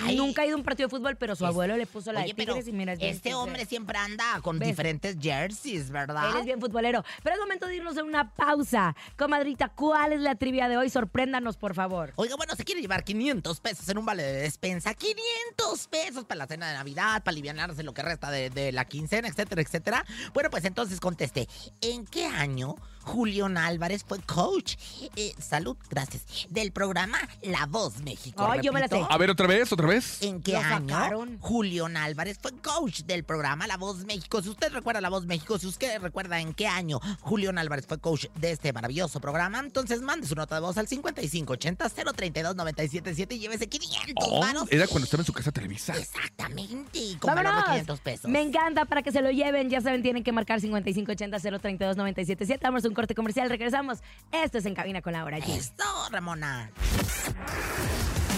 Ay. 0.05 0.15
Nunca 0.17 0.43
ha 0.43 0.47
ido 0.47 0.55
a 0.55 0.59
un 0.59 0.65
partido 0.65 0.89
de 0.89 0.97
fútbol, 0.97 1.17
pero 1.17 1.35
su 1.35 1.45
Es- 1.45 1.49
abuelo 1.51 1.80
le 1.81 1.87
puso 1.87 2.13
la 2.13 2.21
Oye, 2.21 2.29
de 2.29 2.35
pero 2.35 2.55
tigres 2.55 2.69
y 2.69 2.73
mira, 2.73 2.93
es 2.93 2.99
bien 2.99 3.15
este 3.17 3.35
hombre 3.35 3.65
siempre 3.65 3.97
anda 3.99 4.41
con 4.43 4.59
¿Ves? 4.59 4.69
diferentes 4.69 5.17
jerseys, 5.21 5.91
¿verdad? 5.91 6.31
Él 6.31 6.37
es 6.39 6.45
bien 6.45 6.61
futbolero. 6.61 7.03
Pero 7.23 7.35
es 7.35 7.41
momento 7.41 7.67
de 7.67 7.77
irnos 7.77 7.97
a 7.97 8.05
una 8.05 8.31
pausa. 8.35 8.95
Comadrita, 9.17 9.69
¿cuál 9.71 10.13
es 10.13 10.21
la 10.21 10.35
trivia 10.35 10.69
de 10.69 10.77
hoy? 10.77 10.91
Sorpréndanos, 10.91 11.57
por 11.57 11.75
favor. 11.75 12.13
Oiga, 12.17 12.37
bueno, 12.37 12.55
se 12.55 12.65
quiere 12.65 12.81
llevar 12.81 13.05
500 13.05 13.61
pesos 13.61 13.89
en 13.89 13.99
un 13.99 14.05
vale 14.07 14.23
de 14.23 14.43
despensa. 14.43 14.95
500 14.95 15.89
pesos 15.89 16.25
para 16.25 16.39
la 16.39 16.47
cena 16.47 16.69
de 16.69 16.75
Navidad, 16.75 17.23
para 17.23 17.33
aliviarse 17.33 17.83
lo 17.83 17.95
que 17.95 18.03
resta 18.03 18.31
de, 18.31 18.51
de 18.51 18.73
la 18.73 18.85
quincena, 18.85 19.29
etcétera, 19.29 19.63
etcétera. 19.63 20.05
Bueno, 20.35 20.51
pues 20.51 20.65
entonces 20.65 21.01
conteste. 21.01 21.49
¿En 21.81 22.07
qué 22.07 22.27
año 22.27 22.77
Julián 23.03 23.57
Álvarez 23.57 24.05
fue 24.07 24.19
coach? 24.21 24.77
Eh, 25.17 25.35
salud, 25.39 25.77
gracias. 25.89 26.23
Del 26.49 26.73
programa 26.73 27.19
La 27.43 27.67
Voz 27.67 28.01
México. 28.03 28.47
Ay, 28.49 28.61
yo 28.63 28.73
me 28.73 28.81
la 28.81 28.87
Repito, 28.87 29.07
sé. 29.09 29.15
A 29.15 29.19
ver, 29.19 29.31
otra 29.31 29.47
vez, 29.47 29.73
otra 29.73 29.87
vez. 29.87 30.23
¿En 30.23 30.43
qué 30.43 30.53
Lo 30.53 30.59
año 30.59 30.89
sacaron. 30.89 31.39
Julián 31.41 31.97
Álvarez 31.97 32.39
fue 32.41 32.53
coach 32.53 33.01
del 33.03 33.25
programa 33.25 33.67
La 33.67 33.77
Voz 33.77 34.05
México? 34.05 34.43
Si 34.43 34.49
usted 34.49 34.73
recuerda 34.73 35.01
La 35.01 35.09
Voz 35.09 35.27
México, 35.27 35.59
si 35.59 35.67
usted 35.67 36.01
recuerda 36.01 36.41
en 36.41 36.55
qué 36.55 36.67
año 36.67 37.01
Julián 37.21 37.59
Álvarez 37.59 37.87
fue 37.87 37.99
coach 37.99 38.27
de 38.37 38.53
este 38.53 38.73
maravilloso 38.73 39.21
programa, 39.21 39.59
entonces 39.61 40.01
mande 40.03 40.27
su 40.27 40.35
nota 40.35 40.55
de 40.55 40.61
voz 40.61 40.77
al 40.79 40.87
5580-032-977 40.89 43.33
y 43.35 43.39
llévese 43.39 43.69
500 43.69 44.15
Oh, 44.23 44.45
era 44.71 44.87
cuando 44.87 45.05
estaba 45.05 45.23
en 45.23 45.27
su 45.27 45.33
casa 45.33 45.51
Televisa. 45.53 45.95
Exactamente, 45.97 47.17
¡Vámonos! 47.23 47.65
500 47.65 48.01
pesos. 48.01 48.31
Me 48.31 48.41
encanta 48.41 48.85
para 48.85 49.03
que 49.03 49.11
se 49.13 49.21
lo 49.23 49.31
lleven. 49.31 49.71
Ya 49.71 49.81
saben, 49.81 50.03
tienen 50.03 50.23
que 50.23 50.33
marcar 50.33 50.61
5580-032-977. 50.61 52.61
Damos 52.61 52.85
un 52.91 52.95
corte 52.95 53.15
comercial, 53.15 53.49
regresamos. 53.49 54.01
Esto 54.33 54.59
es 54.59 54.67
En 54.67 54.75
Cabina 54.75 55.01
con 55.01 55.13
Laura 55.13 55.39
G. 55.39 55.57
Esto, 55.57 55.85
Ramona. 56.11 56.71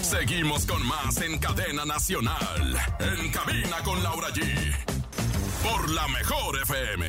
Seguimos 0.01 0.65
con 0.65 0.85
más 0.85 1.17
en 1.21 1.39
cadena 1.39 1.85
nacional. 1.85 2.77
En 2.99 3.31
cabina 3.31 3.77
con 3.83 4.01
Laura 4.03 4.29
G. 4.29 4.43
Por 5.63 5.89
la 5.89 6.07
mejor 6.07 6.61
FM. 6.61 7.05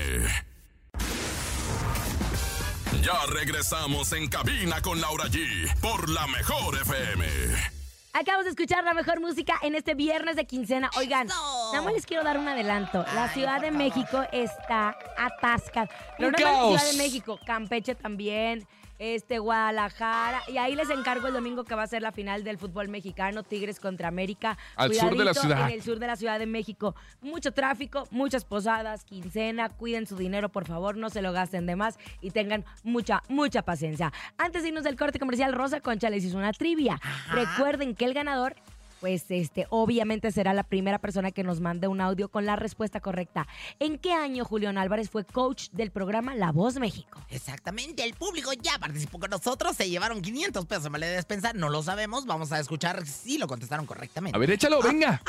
Ya 3.02 3.26
regresamos 3.26 4.12
en 4.12 4.28
cabina 4.28 4.80
con 4.80 5.00
Laura 5.00 5.26
G. 5.26 5.78
Por 5.80 6.08
la 6.08 6.26
mejor 6.26 6.76
FM. 6.76 7.73
Acabamos 8.16 8.44
de 8.44 8.50
escuchar 8.50 8.84
la 8.84 8.94
mejor 8.94 9.20
música 9.20 9.54
en 9.62 9.74
este 9.74 9.94
viernes 9.94 10.36
de 10.36 10.44
quincena. 10.46 10.88
Oigan, 10.96 11.26
¡Eso! 11.26 11.70
nada 11.72 11.84
más 11.84 11.94
les 11.94 12.06
quiero 12.06 12.22
dar 12.22 12.38
un 12.38 12.46
adelanto. 12.46 13.04
La 13.12 13.24
Ay, 13.24 13.30
Ciudad 13.30 13.60
de 13.60 13.72
favor. 13.72 13.78
México 13.78 14.22
está 14.30 14.96
atascada. 15.18 15.88
No 16.20 16.30
más 16.30 16.40
la 16.40 16.78
Ciudad 16.78 16.92
de 16.92 16.96
México, 16.96 17.40
Campeche 17.44 17.96
también, 17.96 18.68
este 18.98 19.38
Guadalajara. 19.38 20.42
Y 20.48 20.58
ahí 20.58 20.74
les 20.74 20.90
encargo 20.90 21.26
el 21.26 21.34
domingo 21.34 21.64
que 21.64 21.74
va 21.74 21.82
a 21.82 21.86
ser 21.86 22.02
la 22.02 22.12
final 22.12 22.44
del 22.44 22.58
fútbol 22.58 22.88
mexicano, 22.88 23.42
Tigres 23.42 23.80
contra 23.80 24.08
América. 24.08 24.58
Al 24.76 24.94
sur 24.94 25.16
de 25.16 25.24
la 25.24 25.34
ciudad. 25.34 25.68
En 25.68 25.74
el 25.74 25.82
sur 25.82 25.98
de 25.98 26.06
la 26.06 26.16
Ciudad 26.16 26.38
de 26.38 26.46
México. 26.46 26.94
Mucho 27.20 27.52
tráfico, 27.52 28.06
muchas 28.10 28.44
posadas, 28.44 29.04
quincena. 29.04 29.68
Cuiden 29.68 30.06
su 30.06 30.16
dinero, 30.16 30.48
por 30.48 30.66
favor, 30.66 30.96
no 30.96 31.10
se 31.10 31.22
lo 31.22 31.32
gasten 31.32 31.66
de 31.66 31.76
más 31.76 31.98
y 32.20 32.30
tengan 32.30 32.64
mucha, 32.82 33.22
mucha 33.28 33.62
paciencia. 33.62 34.12
Antes 34.38 34.62
de 34.62 34.68
irnos 34.68 34.84
del 34.84 34.96
corte 34.96 35.18
comercial, 35.18 35.52
Rosa 35.52 35.80
Concha 35.80 36.10
les 36.10 36.24
hizo 36.24 36.38
una 36.38 36.52
trivia. 36.52 37.00
Recuerden 37.30 37.94
que 37.94 38.04
el 38.04 38.14
ganador 38.14 38.56
pues 39.04 39.26
este, 39.28 39.66
obviamente 39.68 40.32
será 40.32 40.54
la 40.54 40.62
primera 40.62 40.98
persona 40.98 41.30
que 41.30 41.44
nos 41.44 41.60
mande 41.60 41.88
un 41.88 42.00
audio 42.00 42.30
con 42.30 42.46
la 42.46 42.56
respuesta 42.56 43.00
correcta. 43.00 43.46
¿En 43.78 43.98
qué 43.98 44.14
año 44.14 44.46
Julián 44.46 44.78
Álvarez 44.78 45.10
fue 45.10 45.26
coach 45.26 45.68
del 45.72 45.90
programa 45.90 46.34
La 46.34 46.52
Voz 46.52 46.76
México? 46.76 47.20
Exactamente, 47.28 48.02
el 48.02 48.14
público 48.14 48.54
ya 48.54 48.78
participó 48.78 49.18
con 49.20 49.28
nosotros, 49.28 49.76
se 49.76 49.90
llevaron 49.90 50.22
500 50.22 50.64
pesos 50.64 50.86
en 50.86 50.92
vale 50.92 51.04
de 51.04 51.16
despensa, 51.16 51.52
no 51.52 51.68
lo 51.68 51.82
sabemos, 51.82 52.24
vamos 52.24 52.50
a 52.52 52.58
escuchar 52.58 53.06
si 53.06 53.36
lo 53.36 53.46
contestaron 53.46 53.84
correctamente. 53.84 54.34
A 54.34 54.40
ver, 54.40 54.50
échalo, 54.50 54.80
venga. 54.80 55.20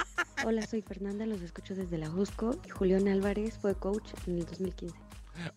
Hola, 0.45 0.65
soy 0.65 0.81
Fernanda, 0.81 1.25
los 1.25 1.41
escucho 1.41 1.75
desde 1.75 1.97
la 1.97 2.09
Jusco 2.09 2.57
y 2.65 2.69
Julián 2.69 3.09
Álvarez 3.09 3.57
fue 3.57 3.75
coach 3.75 4.07
en 4.25 4.37
el 4.37 4.45
2015. 4.45 5.04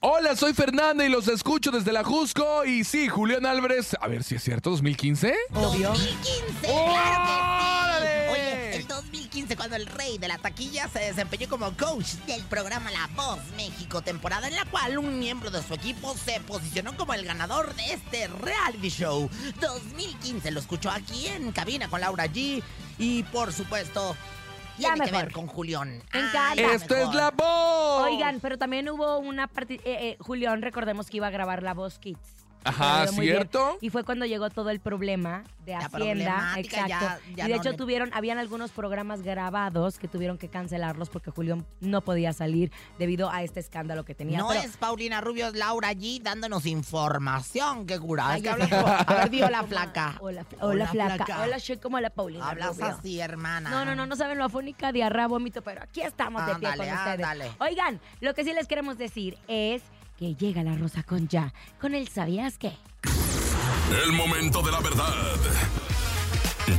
Hola, 0.00 0.36
soy 0.36 0.54
Fernanda 0.54 1.04
y 1.04 1.08
los 1.08 1.28
escucho 1.28 1.70
desde 1.70 1.92
la 1.92 2.04
Jusco. 2.04 2.64
Y 2.64 2.84
sí, 2.84 3.08
Julián 3.08 3.46
Álvarez. 3.46 3.96
A 4.00 4.08
ver 4.08 4.24
si 4.24 4.34
es 4.34 4.42
cierto, 4.42 4.70
2015. 4.70 5.34
Obvio. 5.54 5.88
2015, 5.88 6.42
claro 6.60 6.64
que 6.64 6.72
¡Órale! 6.72 8.26
sí. 8.26 8.32
Oye, 8.32 8.76
el 8.76 8.86
2015 8.88 9.56
cuando 9.56 9.76
el 9.76 9.86
rey 9.86 10.18
de 10.18 10.28
la 10.28 10.38
taquilla 10.38 10.88
se 10.88 10.98
desempeñó 11.00 11.48
como 11.48 11.76
coach 11.76 12.14
del 12.26 12.42
programa 12.44 12.90
La 12.90 13.08
Voz 13.14 13.38
México, 13.56 14.02
temporada 14.02 14.48
en 14.48 14.56
la 14.56 14.64
cual 14.66 14.98
un 14.98 15.18
miembro 15.18 15.50
de 15.50 15.62
su 15.62 15.74
equipo 15.74 16.14
se 16.16 16.40
posicionó 16.40 16.96
como 16.96 17.14
el 17.14 17.24
ganador 17.24 17.74
de 17.74 17.94
este 17.94 18.28
reality 18.28 18.88
show. 18.88 19.30
2015 19.60 20.50
lo 20.50 20.60
escuchó 20.60 20.90
aquí 20.90 21.26
en 21.28 21.52
cabina 21.52 21.88
con 21.88 22.00
Laura 22.00 22.26
G 22.26 22.62
y 22.98 23.22
por 23.24 23.52
supuesto 23.52 24.16
tiene 24.76 25.04
que 25.04 25.10
ver 25.10 25.32
con 25.32 25.46
Julián. 25.46 26.02
La 26.12 26.54
Esto 26.72 26.96
es 26.96 27.14
la 27.14 27.30
voz. 27.30 27.77
Oigan, 28.08 28.40
pero 28.40 28.58
también 28.58 28.88
hubo 28.88 29.18
una 29.18 29.46
parte... 29.46 29.74
eh, 29.74 29.80
eh, 29.84 30.16
Julián, 30.20 30.62
recordemos 30.62 31.08
que 31.10 31.18
iba 31.18 31.26
a 31.26 31.30
grabar 31.30 31.62
La 31.62 31.74
Voz 31.74 31.98
Kids. 31.98 32.47
Ajá. 32.64 33.06
¿cierto? 33.08 33.78
Y 33.80 33.90
fue 33.90 34.04
cuando 34.04 34.26
llegó 34.26 34.50
todo 34.50 34.70
el 34.70 34.80
problema 34.80 35.44
de 35.64 35.72
La 35.72 35.78
Hacienda. 35.78 36.54
Exacto. 36.56 36.88
ya- 36.88 37.20
ya 37.36 37.44
y 37.44 37.48
de 37.48 37.54
no 37.54 37.60
hecho 37.60 37.70
le- 37.70 37.76
tuvieron, 37.76 38.10
habían 38.14 38.38
algunos 38.38 38.70
programas 38.70 39.22
grabados 39.22 39.98
que 39.98 40.08
tuvieron 40.08 40.38
que 40.38 40.48
cancelarlos 40.48 41.08
porque 41.10 41.30
Julián 41.30 41.66
no 41.80 42.00
podía 42.02 42.32
salir 42.32 42.70
debido 42.98 43.30
a 43.30 43.42
este 43.42 43.60
escándalo 43.60 44.04
que 44.04 44.14
tenía. 44.14 44.38
No 44.38 44.48
Pero- 44.48 44.60
es 44.60 44.76
Paulina 44.76 45.20
Rubio, 45.20 45.48
es 45.48 45.54
Laura 45.54 45.92
G 45.92 46.20
dándonos 46.22 46.66
información. 46.66 47.86
Qué 47.86 47.98
cura. 47.98 48.30
Ay, 48.30 48.36
Es 48.38 48.42
que 48.42 48.48
hablas 48.50 48.68
como- 48.68 48.86
A 48.86 49.04
ver, 49.04 49.30
di 49.30 49.42
hola 49.42 49.58
Como- 49.58 49.68
flaca. 49.68 50.14
Hola, 50.20 50.44
fla- 50.44 50.58
hola, 50.64 50.86
flaca. 50.88 51.42
Hola, 51.42 51.58
soy 51.60 51.76
como 51.78 52.00
la 52.00 52.10
Paulina. 52.10 52.48
Hablas 52.48 52.76
Rubio. 52.78 52.86
así, 52.86 53.20
hermana. 53.20 53.70
No, 53.70 53.84
no, 53.84 53.94
no, 53.94 54.06
no 54.06 54.16
saben 54.16 54.38
lo 54.38 54.44
afónica, 54.44 54.92
diarrea, 54.92 55.26
vómito, 55.26 55.62
pero 55.62 55.82
aquí 55.82 56.00
estamos 56.00 56.44
de 56.46 56.54
pie 56.56 56.68
Ándale, 56.68 56.90
con 56.90 56.98
ustedes. 56.98 57.26
ándale. 57.26 57.50
Oigan, 57.60 58.00
lo 58.20 58.34
que 58.34 58.44
sí 58.44 58.52
les 58.52 58.66
queremos 58.66 58.98
decir 58.98 59.36
es 59.48 59.82
que 60.18 60.34
llega 60.34 60.62
la 60.62 60.74
Rosa 60.76 61.02
Concha 61.02 61.52
con 61.80 61.94
el 61.94 62.08
¿Sabías 62.08 62.58
qué? 62.58 62.72
El 64.04 64.12
momento 64.12 64.62
de 64.62 64.72
la 64.72 64.80
verdad. 64.80 65.36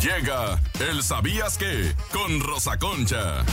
Llega 0.01 0.59
el 0.79 1.01
¿Sabías 1.01 1.57
qué? 1.57 1.95
Con 2.11 2.41
Rosa 2.41 2.77
Concha. 2.77 3.43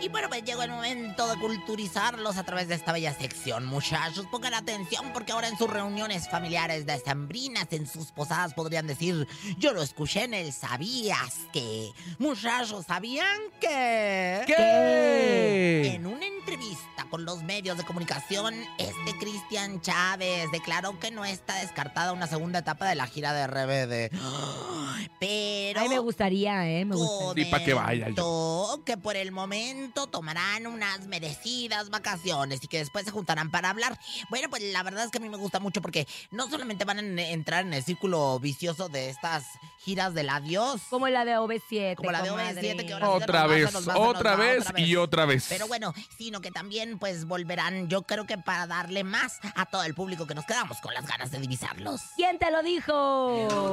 Y 0.00 0.08
bueno, 0.08 0.28
pues 0.28 0.44
llegó 0.44 0.62
el 0.62 0.70
momento 0.70 1.26
de 1.26 1.36
culturizarlos 1.40 2.36
a 2.36 2.44
través 2.44 2.68
de 2.68 2.74
esta 2.74 2.92
bella 2.92 3.14
sección. 3.14 3.64
Muchachos, 3.66 4.26
pongan 4.30 4.54
atención 4.54 5.10
porque 5.12 5.32
ahora 5.32 5.48
en 5.48 5.56
sus 5.56 5.68
reuniones 5.70 6.28
familiares 6.28 6.86
decembrinas, 6.86 7.66
en 7.70 7.86
sus 7.86 8.12
posadas 8.12 8.54
podrían 8.54 8.86
decir, 8.86 9.26
yo 9.58 9.72
lo 9.72 9.82
escuché 9.82 10.24
en 10.24 10.34
el 10.34 10.52
¿Sabías 10.52 11.40
qué? 11.52 11.90
Muchachos, 12.18 12.86
¿sabían 12.86 13.40
que? 13.60 14.42
¿Qué? 14.46 15.92
En 15.94 16.06
una 16.06 16.26
entrevista 16.26 17.06
con 17.10 17.24
los 17.24 17.42
medios 17.42 17.78
de 17.78 17.84
comunicación, 17.84 18.54
este 18.78 19.16
Cristian 19.18 19.80
Chávez 19.80 20.50
declaró 20.52 20.98
que 21.00 21.10
no 21.10 21.24
está 21.24 21.56
descartada 21.60 22.12
una 22.12 22.26
segunda 22.26 22.60
etapa 22.60 22.88
de 22.88 22.94
la 22.94 23.06
gira 23.06 23.32
de 23.32 23.46
RBD. 23.46 24.16
Pero 25.18 25.80
Ay, 25.80 25.88
me 25.88 25.98
gustaría, 25.98 26.68
¿eh? 26.68 26.84
Me 26.84 26.96
gustaría. 26.96 27.44
Sí, 27.44 27.50
pa' 27.50 27.64
que 27.64 27.74
vaya 27.74 28.08
yo. 28.10 28.82
que 28.84 28.96
por 28.96 29.16
el 29.16 29.32
momento 29.32 29.85
tomarán 29.92 30.66
unas 30.66 31.06
merecidas 31.06 31.90
vacaciones 31.90 32.62
y 32.62 32.68
que 32.68 32.78
después 32.78 33.04
se 33.04 33.10
juntarán 33.10 33.50
para 33.50 33.70
hablar. 33.70 33.98
Bueno, 34.30 34.48
pues 34.50 34.62
la 34.64 34.82
verdad 34.82 35.04
es 35.04 35.10
que 35.10 35.18
a 35.18 35.20
mí 35.20 35.28
me 35.28 35.36
gusta 35.36 35.60
mucho 35.60 35.80
porque 35.82 36.06
no 36.30 36.48
solamente 36.48 36.84
van 36.84 36.98
a 36.98 37.00
en- 37.00 37.18
entrar 37.18 37.64
en 37.64 37.72
el 37.74 37.82
círculo 37.84 38.38
vicioso 38.40 38.88
de 38.88 39.10
estas 39.10 39.44
giras 39.78 40.14
del 40.14 40.28
adiós, 40.30 40.82
Como 40.90 41.08
la 41.08 41.24
de 41.24 41.38
OV7. 41.38 41.94
Como 41.96 42.10
la 42.10 42.22
de 42.22 42.28
comadre. 42.30 42.60
OV7 42.74 42.86
que 42.86 42.92
ahora 42.92 43.06
sí 43.06 43.12
se 43.18 43.24
Otra 43.24 43.40
nos 43.42 43.50
vez, 43.50 43.72
nos 43.72 43.86
nos 43.86 43.96
otra 43.96 44.30
va, 44.32 44.36
vez 44.36 44.60
otra 44.62 44.72
vez. 44.72 44.86
y 44.88 44.96
otra 44.96 45.24
vez. 45.26 45.46
Pero 45.48 45.68
bueno, 45.68 45.94
sino 46.18 46.40
que 46.40 46.50
también 46.50 46.98
pues 46.98 47.24
volverán, 47.26 47.88
yo 47.88 48.02
creo 48.02 48.26
que 48.26 48.36
para 48.38 48.66
darle 48.66 49.04
más 49.04 49.38
a 49.54 49.66
todo 49.66 49.84
el 49.84 49.94
público 49.94 50.26
que 50.26 50.34
nos 50.34 50.44
quedamos 50.44 50.78
con 50.80 50.92
las 50.94 51.06
ganas 51.06 51.30
de 51.30 51.38
divisarlos. 51.38 52.00
¿Quién 52.16 52.38
te 52.38 52.50
lo 52.50 52.62
dijo? 52.62 53.72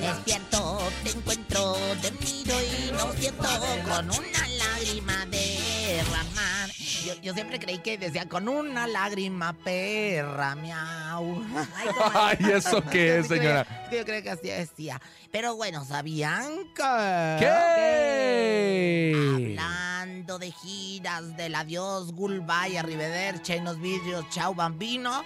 Despierto, 0.00 0.78
te 1.04 1.10
encuentro, 1.10 1.76
te 2.02 2.10
miro 2.12 2.54
y 2.62 2.90
no 2.92 3.12
siento 3.12 3.48
con 3.88 4.10
una 4.10 4.45
Yo, 7.16 7.22
yo 7.22 7.34
siempre 7.34 7.58
creí 7.58 7.78
que 7.78 7.98
decía 7.98 8.28
con 8.28 8.48
una 8.48 8.86
lágrima 8.86 9.52
perra, 9.52 10.54
miau. 10.54 11.42
Ay, 12.14 12.38
¿eso 12.54 12.82
qué 12.90 13.18
es, 13.18 13.28
Yo 13.28 13.34
señora? 13.36 13.86
que 13.90 13.98
Yo 13.98 14.04
creo 14.04 14.22
que 14.22 14.30
así 14.30 14.48
decía. 14.48 15.00
Pero 15.30 15.56
bueno, 15.56 15.84
¿sabían 15.84 16.48
que? 16.74 17.36
¿Qué? 17.38 19.56
Hablando 19.58 20.38
de 20.38 20.50
giras 20.52 21.36
del 21.36 21.54
adiós, 21.54 22.12
goodbye, 22.12 22.78
arrivederci, 22.78 23.60
nos 23.60 23.80
vidrios, 23.80 24.24
chao 24.30 24.54
bambino. 24.54 25.22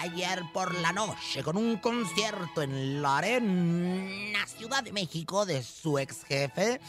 Ayer 0.00 0.42
por 0.52 0.74
la 0.74 0.92
noche, 0.92 1.42
con 1.42 1.56
un 1.56 1.76
concierto 1.76 2.62
en 2.62 3.02
la 3.02 3.18
Arena 3.18 4.46
Ciudad 4.46 4.82
de 4.82 4.92
México 4.92 5.46
de 5.46 5.62
su 5.62 5.98
ex 5.98 6.24
jefe, 6.24 6.80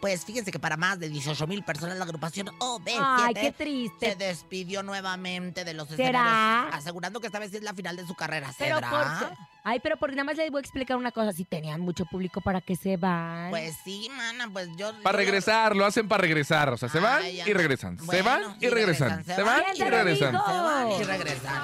pues 0.00 0.24
fíjense 0.24 0.50
que 0.50 0.58
para 0.58 0.76
más 0.76 0.98
de 0.98 1.08
18 1.08 1.46
mil 1.46 1.62
personas 1.64 1.96
la 1.96 2.04
agrupación 2.04 2.48
OB7 2.58 2.98
Ay, 3.00 3.34
qué 3.34 3.90
se 4.00 4.16
despidió 4.16 4.82
nuevamente 4.82 5.64
de 5.64 5.74
los 5.74 5.88
¿Será? 5.88 6.04
escenarios, 6.04 6.74
asegurando 6.76 7.20
que 7.20 7.26
esta 7.26 7.38
vez 7.38 7.52
es 7.54 7.62
la 7.62 7.74
final 7.74 7.96
de 7.96 8.06
su 8.06 8.14
carrera. 8.14 8.52
Pero 8.58 8.76
¿Será? 8.76 8.90
por? 8.90 9.55
Ay, 9.68 9.80
pero 9.80 9.96
porque 9.96 10.14
nada 10.14 10.22
más 10.26 10.36
les 10.36 10.48
voy 10.52 10.60
a 10.60 10.62
explicar 10.62 10.96
una 10.96 11.10
cosa. 11.10 11.32
Si 11.32 11.44
tenían 11.44 11.80
mucho 11.80 12.04
público, 12.06 12.40
¿para 12.40 12.60
qué 12.60 12.76
se 12.76 12.96
van? 12.96 13.50
Pues 13.50 13.74
sí, 13.84 14.08
mana, 14.16 14.48
pues 14.52 14.68
yo... 14.76 14.92
Para 15.02 15.18
regresar, 15.18 15.74
lo 15.74 15.84
hacen 15.84 16.06
para 16.06 16.20
regresar. 16.20 16.68
O 16.72 16.76
sea, 16.76 16.88
se 16.88 17.00
van 17.00 17.20
Ay, 17.22 17.36
ya 17.38 17.48
y 17.48 17.52
regresan. 17.52 17.98
Se 17.98 18.04
Bueno, 18.04 18.24
van 18.24 18.56
y 18.60 18.68
regresan. 18.68 19.24
Se 19.24 19.42
van 19.42 19.62
¿Quién 19.74 19.88
y 19.88 19.90
regresan. 19.90 20.30
Se 20.32 20.36
van 20.38 20.90
y 20.92 21.02
regresan. 21.02 21.62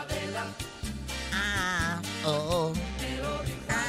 Ah, 1.32 2.00
oh, 2.24 2.30
oh. 2.30 2.72
Ah, 3.68 3.88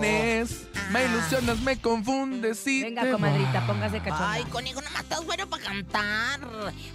Vienes, 0.00 0.66
oh. 0.74 0.90
me 0.92 1.04
ilusionas, 1.04 1.60
me 1.60 1.76
confundes 1.80 2.66
y 2.66 2.82
Venga, 2.82 3.02
te 3.02 3.12
comadrita, 3.12 3.52
vas. 3.52 3.64
póngase 3.64 3.98
cachonda. 4.00 4.32
Ay, 4.32 4.42
conmigo 4.44 4.80
nomás 4.82 5.02
estás 5.02 5.24
bueno 5.24 5.46
para 5.48 5.62
cantar. 5.62 6.40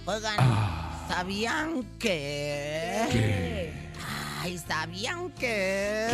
Oigan, 0.04 0.34
Ah. 0.38 1.06
¿sabían 1.08 1.82
que? 1.98 3.06
¿Qué? 3.10 3.89
Ay, 4.42 4.58
¿sabían 4.58 5.30
que? 5.32 6.08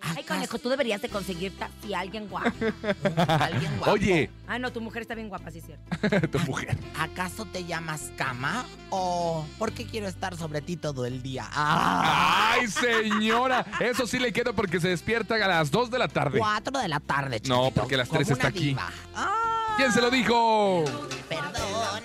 Ay, 0.00 0.22
conejo, 0.22 0.58
tú 0.58 0.68
deberías 0.68 1.02
de 1.02 1.08
conseguirte 1.08 1.64
así 1.64 1.92
a 1.92 2.00
alguien 2.00 2.28
guapo. 2.28 2.50
¿Alguien 3.28 3.76
guapo? 3.78 3.92
Oye, 3.92 4.30
Ah, 4.46 4.58
no, 4.58 4.72
tu 4.72 4.80
mujer 4.80 5.02
está 5.02 5.14
bien 5.16 5.28
guapa, 5.28 5.50
sí 5.50 5.58
es 5.58 5.64
cierto. 5.66 6.28
tu 6.38 6.38
mujer. 6.46 6.78
¿Acaso 6.98 7.44
te 7.46 7.64
llamas 7.64 8.12
cama? 8.16 8.64
¿O 8.90 9.44
por 9.58 9.72
qué 9.72 9.84
quiero 9.84 10.06
estar 10.06 10.36
sobre 10.36 10.62
ti 10.62 10.76
todo 10.76 11.04
el 11.06 11.22
día? 11.22 11.48
Ah, 11.52 12.52
Ay, 12.54 12.68
señora. 12.68 13.66
Eso 13.80 14.06
sí 14.06 14.18
le 14.20 14.32
queda 14.32 14.52
porque 14.52 14.80
se 14.80 14.88
despierta 14.88 15.34
a 15.34 15.48
las 15.48 15.70
2 15.72 15.90
de 15.90 15.98
la 15.98 16.08
tarde. 16.08 16.38
cuatro 16.38 16.78
de 16.78 16.88
la 16.88 17.00
tarde, 17.00 17.40
No, 17.46 17.64
chiquito, 17.64 17.80
porque 17.80 17.94
a 17.96 17.98
las 17.98 18.08
como 18.08 18.18
tres 18.18 18.28
una 18.28 18.36
está 18.36 18.48
aquí. 18.48 18.64
diva. 18.68 18.88
Ah, 19.14 19.74
¿Quién 19.76 19.92
se 19.92 20.00
lo 20.00 20.10
dijo? 20.10 20.84
Perdona 21.28 22.00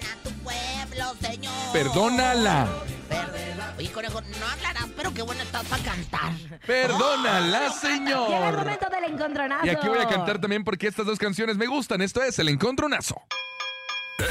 señor. 1.22 1.54
Perdónala. 1.74 2.68
Per- 3.10 3.42
Oye, 3.78 3.92
conejo, 3.92 4.22
no 4.22 4.46
hablarás, 4.48 4.88
pero 4.96 5.14
qué 5.14 5.22
bueno 5.24 5.42
estás 5.42 5.66
para 5.66 5.84
cantar. 5.84 6.32
Perdónala, 6.68 7.60
Llega 7.60 7.66
el 7.68 7.74
señor. 7.74 8.58
momento 8.58 8.88
del 8.90 9.04
encontronazo. 9.14 9.66
Y 9.66 9.70
aquí 9.70 9.88
voy 9.88 9.98
a 10.00 10.08
cantar 10.08 10.40
también 10.40 10.64
porque 10.64 10.88
estas 10.88 11.06
dos 11.06 11.18
canciones 11.18 11.58
me 11.58 11.66
gustan. 11.66 12.02
Esto 12.02 12.22
es 12.22 12.38
El 12.40 12.50
Encontronazo. 12.50 13.22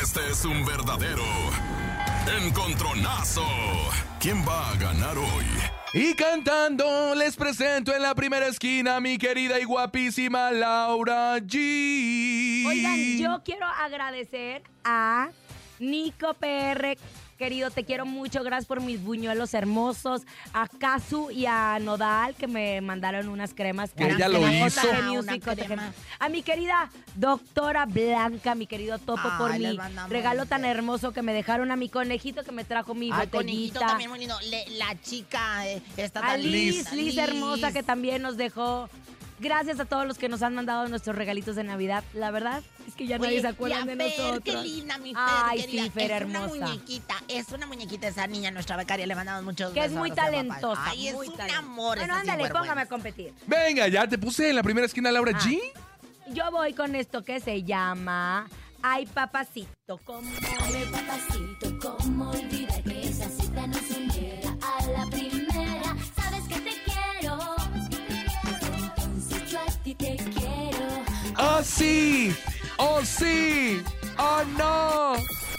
Este 0.01 0.20
es 0.31 0.44
un 0.44 0.64
verdadero 0.64 1.25
encontronazo. 2.38 3.44
¿Quién 4.20 4.46
va 4.46 4.70
a 4.70 4.75
ganar 4.77 5.18
hoy? 5.18 5.46
Y 5.92 6.14
cantando 6.14 7.14
les 7.16 7.35
presento 7.35 7.92
en 7.94 8.03
la 8.03 8.14
primera 8.14 8.46
esquina 8.46 8.96
a 8.96 9.01
mi 9.01 9.18
querida 9.18 9.59
y 9.59 9.64
guapísima 9.64 10.53
Laura 10.53 11.38
G. 11.38 12.64
Oigan, 12.66 13.18
yo 13.18 13.42
quiero 13.44 13.66
agradecer 13.66 14.62
a 14.85 15.29
Nico 15.80 16.34
PR. 16.34 16.96
Querido, 17.38 17.70
te 17.70 17.84
quiero 17.84 18.04
mucho. 18.04 18.44
Gracias 18.44 18.66
por 18.66 18.82
mis 18.82 19.02
buñuelos 19.02 19.54
hermosos. 19.54 20.22
A 20.52 20.68
Kazu 20.68 21.30
y 21.30 21.46
a 21.46 21.78
Nodal, 21.80 22.34
que 22.34 22.46
me 22.46 22.82
mandaron 22.82 23.28
unas 23.30 23.54
cremas. 23.54 23.92
Que 23.92 24.04
ella 24.10 24.28
lo 24.28 24.46
hizo. 24.50 24.82
crema. 25.66 25.92
A 26.18 26.28
mi 26.28 26.42
querida 26.42 26.90
doctora 27.14 27.86
Blanca, 27.86 28.54
mi 28.54 28.66
querido 28.66 28.98
Topo, 28.98 29.22
por 29.38 29.58
mi 29.58 29.78
regalo 30.10 30.44
tan 30.44 30.66
hermoso 30.66 31.12
que 31.12 31.22
me 31.22 31.32
dejaron. 31.32 31.70
A 31.70 31.76
mi 31.76 31.88
conejito 31.88 32.44
que 32.44 32.52
me 32.52 32.64
trajo 32.64 32.94
mi 32.94 33.10
Ay, 33.10 33.28
conejito 33.28 33.36
botellita. 33.80 33.86
también 33.86 34.10
muy 34.10 34.18
lindo. 34.18 34.36
Le- 34.50 34.68
la 34.76 35.00
chica 35.00 35.66
eh, 35.66 35.80
está 35.96 36.20
A 36.20 36.26
tan 36.32 36.42
Liz, 36.42 36.74
linda. 36.76 36.92
Liz 36.92 37.16
hermosa 37.16 37.72
que 37.72 37.82
también 37.82 38.20
nos 38.20 38.36
dejó. 38.36 38.90
Gracias 39.40 39.81
a 39.81 39.87
todos 39.87 40.07
los 40.07 40.18
que 40.18 40.29
nos 40.29 40.42
han 40.42 40.55
mandado 40.55 40.87
nuestros 40.88 41.16
regalitos 41.16 41.57
de 41.57 41.64
Navidad. 41.64 42.05
La 42.12 42.31
verdad 42.31 42.62
es 42.87 42.94
que 42.94 43.07
ya 43.07 43.18
nadie 43.18 43.40
se 43.40 43.48
acuerda 43.48 43.79
y 43.79 43.83
a 43.83 43.85
de 43.87 43.96
Fer, 43.96 44.18
nosotros. 44.20 44.42
qué 44.44 44.57
linda, 44.62 44.98
mi 44.98 45.14
Fer, 45.14 45.22
Ay, 45.26 45.61
querida. 45.62 45.83
sí, 45.85 45.90
Fer, 45.90 46.11
es 46.11 46.16
hermosa. 46.20 46.53
una 46.53 46.66
muñequita, 46.66 47.14
es 47.26 47.48
una 47.53 47.66
muñequita 47.66 48.09
esa 48.09 48.26
niña, 48.26 48.50
nuestra 48.50 48.76
becaria. 48.76 49.07
Le 49.07 49.14
mandamos 49.14 49.42
muchos 49.44 49.72
Que 49.72 49.85
es 49.85 49.92
muy 49.92 50.11
talentosa. 50.11 50.83
Ay, 50.85 51.11
muy 51.14 51.26
es 51.26 51.31
un 51.33 51.37
talentosa. 51.38 51.59
amor 51.59 51.96
Bueno, 51.96 52.12
esa 52.12 52.20
ándale, 52.20 52.38
sinvergüenza. 52.42 52.59
póngame 52.61 52.81
a 52.83 52.87
competir. 52.87 53.33
Venga, 53.46 53.88
ya 53.88 54.07
te 54.07 54.18
puse 54.18 54.50
en 54.50 54.57
la 54.57 54.62
primera 54.62 54.87
esquina 54.87 55.11
Laura 55.11 55.33
Ah. 55.35 55.40
G. 55.40 55.59
Yo 56.35 56.50
voy 56.53 56.74
con 56.74 56.94
esto 56.94 57.24
que 57.24 57.40
se 57.40 57.62
llama 57.64 58.46
Ay, 58.83 59.07
papacito, 59.07 59.98
como 60.05 60.22
me 60.22 60.87
Papacito, 60.87 61.79
¿cómo 61.83 62.31
olvidar 62.31 62.83
que 62.83 63.09
esa 63.09 63.29
cita 63.29 63.66
no 63.66 63.74
se 63.79 64.00
niega 64.00 64.10
¡Oh, 71.61 71.62
sí! 71.62 72.35
¡Oh, 72.79 73.01
sí! 73.05 73.83
¡Oh, 74.16 74.42
no! 74.57 75.12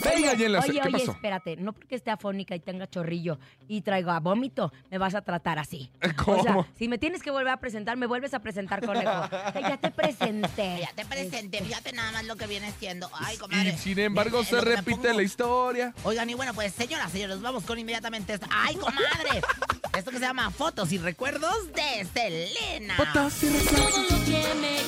Venga, 0.04 0.34
la 0.50 0.60
Oye, 0.62 0.72
¿Qué 0.82 0.88
oye, 0.88 0.92
pasó? 0.92 1.12
espérate, 1.12 1.58
no 1.58 1.74
porque 1.74 1.94
esté 1.94 2.10
afónica 2.10 2.56
y 2.56 2.60
tenga 2.60 2.88
chorrillo 2.90 3.38
y 3.68 3.82
traiga 3.82 4.20
vómito, 4.20 4.74
me 4.90 4.98
vas 4.98 5.14
a 5.14 5.22
tratar 5.22 5.60
así. 5.60 5.92
¿Cómo? 6.26 6.38
O 6.42 6.44
sea, 6.44 6.68
si 6.76 6.88
me 6.88 6.98
tienes 6.98 7.22
que 7.22 7.30
volver 7.30 7.50
a 7.54 7.58
presentar, 7.58 7.98
me 7.98 8.08
vuelves 8.08 8.34
a 8.34 8.40
presentar, 8.40 8.84
conejo. 8.84 9.12
Ay, 9.54 9.62
ya 9.62 9.78
te 9.78 9.92
presenté. 9.92 10.80
Ya 10.82 10.92
te 10.96 11.06
presenté, 11.06 11.62
fíjate 11.64 11.94
nada 11.94 12.12
más 12.14 12.26
lo 12.26 12.36
que 12.36 12.48
viene 12.48 12.74
siendo. 12.80 13.08
Ay, 13.14 13.36
Y 13.36 13.38
comadre. 13.38 13.78
sin 13.78 14.00
embargo 14.00 14.44
se 14.44 14.60
repite 14.60 15.10
pongo- 15.10 15.14
la 15.18 15.22
historia. 15.22 15.94
Oigan, 16.04 16.28
y 16.32 16.34
bueno, 16.34 16.56
pues 16.56 16.74
señoras, 16.74 17.12
señores, 17.12 17.40
vamos 17.42 17.64
con 17.64 17.78
inmediatamente 17.78 18.34
esta. 18.34 18.48
¡Ay, 18.52 18.76
comadre! 18.78 19.42
Esto 19.96 20.10
que 20.10 20.18
se 20.18 20.24
llama 20.26 20.50
Fotos 20.50 20.92
y 20.94 20.98
Recuerdos 20.98 21.72
de 21.74 22.06
Selena. 22.12 22.96
Fotos 22.96 23.44
y 23.44 23.48
Todo 23.68 23.88
lo 23.90 24.26
que 24.26 24.54
me 24.60 24.82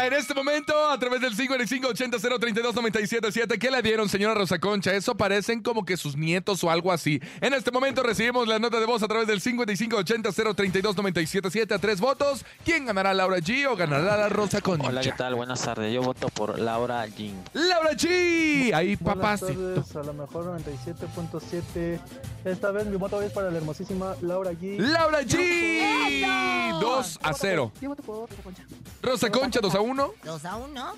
En 0.00 0.12
este 0.14 0.32
momento, 0.32 0.72
a 0.88 0.96
través 0.98 1.20
del 1.20 1.36
5580-032-977, 1.36 3.58
¿qué 3.58 3.70
le 3.70 3.82
dieron, 3.82 4.08
señora 4.08 4.32
Rosa 4.34 4.58
Concha? 4.58 4.94
Eso 4.94 5.14
parecen 5.16 5.60
como 5.60 5.84
que 5.84 5.96
sus 5.98 6.16
nietos 6.16 6.64
o 6.64 6.70
algo 6.70 6.90
así. 6.92 7.20
En 7.40 7.52
este 7.52 7.70
momento 7.70 8.02
recibimos 8.02 8.48
la 8.48 8.58
nota 8.58 8.80
de 8.80 8.86
voz 8.86 9.02
a 9.02 9.08
través 9.08 9.26
del 9.26 9.42
5580-032-977 9.42 11.74
a 11.74 11.78
tres 11.78 12.00
votos. 12.00 12.46
¿Quién 12.64 12.86
ganará, 12.86 13.12
Laura 13.12 13.36
G 13.38 13.66
o 13.70 13.76
ganará 13.76 14.16
la 14.16 14.28
Rosa 14.30 14.60
Concha? 14.60 14.88
Hola, 14.88 15.00
¿qué 15.02 15.12
tal? 15.12 15.34
Buenas 15.34 15.60
tardes. 15.62 15.92
Yo 15.92 16.00
voto 16.02 16.28
por 16.28 16.58
Laura 16.58 17.06
Jean. 17.08 17.42
¡Laura 17.52 17.90
G! 17.92 18.72
Ahí, 18.72 18.96
papacito. 18.96 19.84
a 19.94 20.02
lo 20.04 20.14
mejor 20.14 20.46
97.7. 20.58 22.00
Esta 22.44 22.70
vez 22.70 22.86
mi 22.86 22.96
voto 22.96 23.20
es 23.20 23.32
para 23.32 23.50
la 23.50 23.58
hermosísima 23.58 24.14
Laura 24.22 24.52
G. 24.52 24.78
¡Laura 24.78 25.20
G! 25.22 25.36
¡Eso! 25.38 26.80
2 26.80 27.18
a 27.22 27.32
0. 27.34 27.72
Yo 27.80 27.88
voto 27.90 28.02
por 28.02 28.28
Rosa 28.30 28.42
Concha. 28.42 28.62
Rosa 29.02 29.30
Concha, 29.30 29.60
2 29.60 29.74
a 29.74 29.80
1. 29.80 29.87
Dos 29.96 30.44
a 30.44 30.56
uno. 30.56 30.94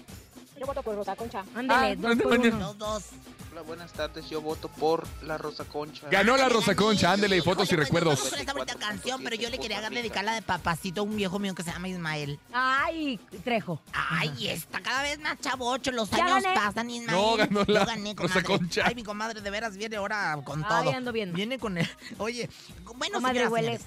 Yo 0.58 0.66
voto 0.66 0.82
por 0.82 0.94
Rosa 0.94 1.16
Concha. 1.16 1.44
Ándale, 1.54 1.92
Ah, 1.92 1.94
dos 1.96 2.16
por 2.22 2.38
uno. 2.38 2.58
Los 2.58 2.76
dos. 2.78 3.04
Hola, 3.52 3.62
buenas 3.62 3.92
tardes. 3.92 4.28
Yo 4.28 4.40
voto 4.42 4.68
por 4.68 5.06
la 5.22 5.38
Rosa 5.38 5.64
Concha. 5.64 6.06
Ganó 6.10 6.36
la 6.36 6.48
Rosa 6.48 6.74
Concha, 6.76 7.12
ándele, 7.12 7.40
fotos 7.42 7.68
y 7.70 7.74
Oye, 7.74 7.76
pues, 7.76 7.88
recuerdos. 7.88 8.28
con 8.30 8.38
esta 8.38 8.52
bonita 8.52 8.74
canción, 8.74 9.22
pero 9.24 9.36
yo 9.36 9.48
le 9.48 9.58
quería 9.58 9.80
dedicar 9.88 10.22
la 10.24 10.34
de 10.34 10.42
papacito 10.42 11.00
a 11.00 11.04
un 11.04 11.16
viejo 11.16 11.38
mío 11.38 11.54
que 11.54 11.62
se 11.62 11.72
llama 11.72 11.88
Ismael. 11.88 12.38
Ay, 12.52 13.18
Trejo. 13.42 13.80
Ay, 13.92 14.48
está 14.48 14.80
cada 14.82 15.02
vez 15.02 15.18
más 15.20 15.40
chavocho, 15.40 15.90
los 15.92 16.10
Ya 16.10 16.24
años 16.24 16.42
gané. 16.42 16.54
pasan, 16.54 16.90
Ismael. 16.90 17.18
No, 17.18 17.36
ganó 17.36 17.64
Yo 17.64 17.72
la 17.72 17.84
gané, 17.86 18.14
Rosa 18.16 18.42
comadre. 18.42 18.58
Concha. 18.58 18.82
Ay, 18.86 18.94
mi 18.94 19.02
comadre, 19.02 19.40
de 19.40 19.50
veras 19.50 19.76
viene 19.76 19.96
ahora 19.96 20.38
con 20.44 20.62
Ay, 20.68 20.84
todo. 20.84 20.96
ando 20.96 21.12
viendo. 21.12 21.34
Viene 21.36 21.58
con 21.58 21.78
el... 21.78 21.88
Oye, 22.18 22.50
bueno, 22.96 23.14
Comadre, 23.14 23.46
señoras, 23.48 23.80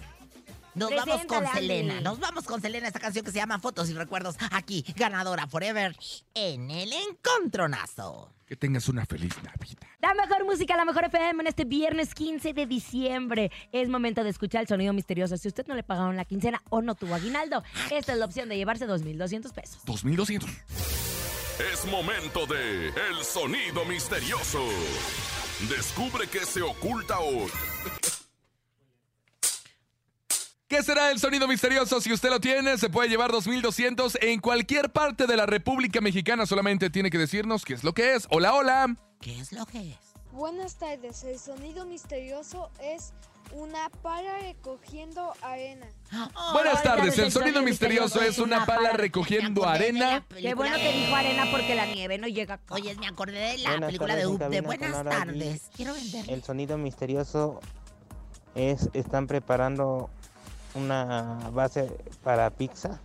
Nos 0.76 0.90
vamos 0.96 1.26
con 1.26 1.46
Selena. 1.54 2.02
Nos 2.02 2.20
vamos 2.20 2.46
con 2.46 2.62
Selena, 2.62 2.88
esta 2.88 3.00
canción 3.00 3.24
que 3.24 3.32
se 3.32 3.38
llama 3.38 3.60
Fotos 3.60 3.90
y 3.90 3.94
Recuerdos. 3.94 4.36
Aquí, 4.52 4.84
ganadora 4.96 5.48
Forever, 5.48 5.96
en 6.34 6.72
el 6.72 6.92
encontronazo. 6.94 8.34
Que 8.46 8.56
tengas 8.56 8.90
una 8.90 9.06
feliz 9.06 9.36
Navidad. 9.44 9.88
La 10.02 10.14
mejor 10.14 10.46
música, 10.46 10.76
la 10.76 10.86
mejor 10.86 11.06
FM 11.06 11.42
en 11.42 11.48
este 11.48 11.66
viernes 11.66 12.14
15 12.14 12.54
de 12.54 12.66
diciembre. 12.66 13.52
Es 13.72 13.88
momento 13.88 14.24
de 14.24 14.30
escuchar 14.30 14.62
el 14.62 14.68
sonido 14.68 14.94
misterioso. 14.94 15.38
Si 15.38 15.48
usted 15.48 15.66
no 15.68 15.76
le 15.76 15.84
pagaron 15.84 16.18
la 16.18 16.26
quincena 16.26 16.62
o 16.70 16.82
no 16.82 16.96
tuvo 16.96 17.16
aguinaldo, 17.16 17.64
esta 17.92 18.14
es 18.14 18.18
la 18.18 18.26
opción 18.26 18.50
de 18.50 18.58
llevarse 18.58 18.88
2.200 18.88 19.54
pesos. 19.54 19.80
2200. 19.86 20.50
Es 21.72 21.86
momento 21.86 22.48
de 22.48 22.88
El 22.88 23.24
Sonido 23.24 23.86
Misterioso. 23.86 24.66
Descubre 25.70 26.28
qué 26.28 26.40
se 26.46 26.64
oculta 26.64 27.20
hoy. 27.20 27.50
¿Qué 30.74 30.82
será 30.82 31.12
el 31.12 31.20
sonido 31.20 31.48
misterioso? 31.48 32.02
Si 32.02 32.12
usted 32.12 32.32
lo 32.32 32.40
tiene, 32.40 32.80
se 32.80 32.90
puede 32.90 33.08
llevar 33.08 33.32
2200 33.32 34.18
en 34.22 34.40
cualquier 34.40 34.92
parte 34.92 35.28
de 35.28 35.38
la 35.38 35.46
República 35.46 36.02
Mexicana. 36.02 36.48
Solamente 36.48 36.90
tiene 36.90 37.12
que 37.12 37.20
decirnos 37.20 37.64
qué 37.64 37.76
es 37.76 37.84
lo 37.84 37.94
que 37.94 38.16
es. 38.16 38.26
Hola, 38.32 38.56
hola. 38.56 38.96
¿Qué 39.22 39.40
es 39.40 39.52
lo 39.52 39.68
que 39.68 39.92
es? 39.92 39.98
Buenas 40.32 40.78
tardes, 40.80 41.26
el 41.26 41.38
sonido 41.38 41.86
misterioso 41.86 42.72
es 42.82 43.14
una 43.52 43.88
pala 44.02 44.40
recogiendo 44.40 45.36
arena. 45.44 45.86
Buenas 46.54 46.74
Hola, 46.74 46.82
tardes. 46.82 47.20
el 47.20 47.26
El 47.26 47.32
sonido 47.32 47.62
misterioso 47.62 48.20
es 48.24 48.40
una 48.40 48.66
pala 48.66 48.94
recogiendo 48.94 49.68
arena. 49.68 50.26
Qué 50.36 50.56
bueno 50.56 50.76
que 50.78 50.92
dijo 50.92 51.16
arena 51.16 51.44
porque 51.52 51.76
la 51.76 51.86
nieve 51.86 52.18
no 52.18 52.28
llega 52.28 52.56
acá. 52.56 52.74
Oye, 52.74 52.96
me 52.96 53.06
acordé 53.06 53.38
de 53.38 53.58
la 53.60 53.70
Buenas 53.70 53.88
película 53.90 54.16
de 54.16 54.24
tardes, 54.24 54.42
Up 54.42 54.50
de 54.50 54.62
Buenas 54.62 55.04
tardes. 55.04 55.62
Quiero 55.76 55.94
vender. 55.94 56.28
El 56.32 56.44
sonido 56.44 56.80
misterioso 56.80 57.60
es 58.56 58.90
están 58.94 59.28
preparando 59.28 60.10
una 60.76 61.50
base 61.52 61.92
para 62.24 62.50
pizza. 62.50 63.00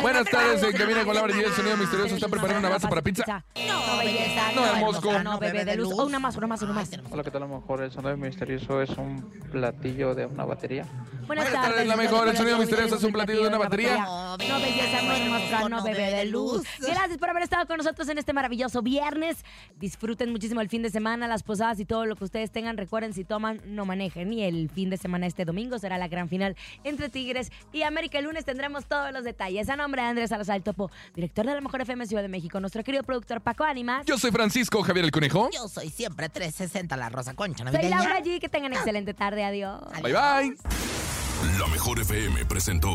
Buenas 0.00 0.24
tardes, 0.30 0.62
en 0.62 0.72
Cabina 0.72 1.04
con 1.04 1.14
Laura 1.14 1.34
y 1.36 1.40
el 1.40 1.52
sonido 1.52 1.76
misterioso 1.76 2.14
está 2.14 2.28
preparando 2.28 2.60
una 2.60 2.68
base 2.70 2.88
para 2.88 3.02
pizza. 3.02 3.44
No, 3.66 3.98
belleza, 3.98 4.52
No, 4.54 4.66
hermosa, 4.66 5.22
no, 5.22 5.38
bebé 5.38 5.64
de 5.64 5.76
luz. 5.76 5.92
Oh, 5.96 6.06
una 6.06 6.18
más, 6.18 6.36
una 6.36 6.46
más, 6.46 6.62
una 6.62 6.72
más. 6.72 6.90
Hola, 7.10 7.22
¿qué 7.22 7.30
tal? 7.30 7.42
A 7.42 7.46
lo 7.46 7.60
mejor 7.60 7.82
el 7.82 7.90
sonido 7.90 8.16
misterioso 8.16 8.80
es 8.80 8.90
un 8.90 9.28
platillo 9.50 10.14
de 10.14 10.26
una 10.26 10.44
batería. 10.44 10.86
Buenas 11.26 11.50
Buenas 11.50 11.68
tardes, 11.68 11.86
la 11.86 11.96
mejor. 11.96 12.28
El 12.28 12.36
sonido 12.36 12.58
misterioso 12.58 12.96
es 12.96 13.04
un 13.04 13.12
platillo 13.12 13.42
de 13.42 13.48
una 13.48 13.58
batería. 13.58 14.04
No, 14.04 14.36
belleza, 14.36 15.02
no 15.02 15.12
hermosa, 15.12 15.68
no 15.68 15.82
bebé 15.82 16.10
de 16.10 16.24
luz. 16.26 16.62
Gracias 16.80 17.18
por 17.18 17.30
haber 17.30 17.42
estado 17.42 17.66
con 17.66 17.78
nosotros 17.78 18.08
en 18.08 18.18
este 18.18 18.32
maravilloso 18.32 18.82
viernes. 18.82 19.44
Disfruten 19.78 20.30
muchísimo 20.30 20.60
el 20.60 20.68
fin 20.68 20.82
de 20.82 20.90
semana, 20.90 21.28
las 21.28 21.42
posadas 21.42 21.78
y 21.80 21.84
todo 21.84 22.06
lo 22.06 22.16
que 22.16 22.24
ustedes 22.24 22.50
tengan. 22.50 22.76
Recuerden, 22.76 23.12
si 23.12 23.24
toman, 23.24 23.60
no 23.64 23.84
manejen. 23.84 24.32
Y 24.32 24.42
el 24.44 24.70
fin 24.70 24.90
de 24.90 24.96
semana 24.96 25.26
este 25.26 25.44
domingo 25.44 25.78
será 25.78 25.98
la 25.98 26.08
gran 26.08 26.28
final 26.28 26.56
entre 26.84 27.08
Tigres 27.08 27.50
y 27.72 27.82
América. 27.82 28.18
El 28.18 28.24
lunes 28.24 28.44
tendremos 28.44 28.86
todos 28.86 29.12
los 29.12 29.24
detalles. 29.24 29.68
A 29.68 29.76
nombre 29.76 30.02
de 30.02 30.08
Andrés 30.08 30.30
Salazar 30.30 30.56
el 30.56 30.62
Topo, 30.62 30.90
director 31.14 31.46
de 31.46 31.54
la 31.54 31.60
Mejor 31.60 31.80
FM 31.80 32.06
Ciudad 32.06 32.22
de 32.22 32.28
México, 32.28 32.60
nuestro 32.60 32.82
querido 32.82 33.02
productor 33.02 33.40
Paco 33.40 33.64
Ánimas. 33.64 34.04
Yo 34.06 34.18
soy 34.18 34.30
Francisco 34.30 34.82
Javier 34.82 35.04
el 35.04 35.10
Conejo. 35.10 35.50
Yo 35.52 35.68
soy 35.68 35.88
siempre 35.90 36.28
360 36.28 36.96
la 36.96 37.08
Rosa 37.08 37.34
Concha 37.34 37.64
Soy 37.64 37.72
navideña. 37.72 37.98
Laura 37.98 38.20
G. 38.20 38.40
Que 38.40 38.48
tengan 38.48 38.72
excelente 38.72 39.14
tarde. 39.14 39.44
Adiós. 39.44 39.80
Bye 40.02 40.12
bye. 40.12 41.21
La 41.58 41.66
Mejor 41.66 41.98
FM 41.98 42.44
presentó 42.44 42.88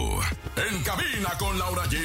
En 0.55 0.81
Cabina 0.83 1.29
con 1.37 1.59
Laura 1.59 1.83
G. 1.85 1.97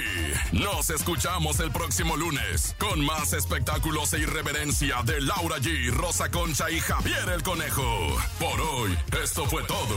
Nos 0.52 0.90
escuchamos 0.90 1.60
el 1.60 1.70
próximo 1.70 2.16
lunes 2.16 2.74
con 2.78 3.04
más 3.04 3.32
espectáculos 3.32 4.12
e 4.12 4.20
irreverencia 4.20 5.02
de 5.04 5.20
Laura 5.20 5.58
G, 5.58 5.90
Rosa 5.92 6.30
Concha 6.30 6.68
y 6.70 6.80
Javier 6.80 7.28
el 7.32 7.42
Conejo. 7.44 8.16
Por 8.40 8.60
hoy, 8.60 8.98
esto 9.22 9.46
fue 9.46 9.62
todo. 9.64 9.96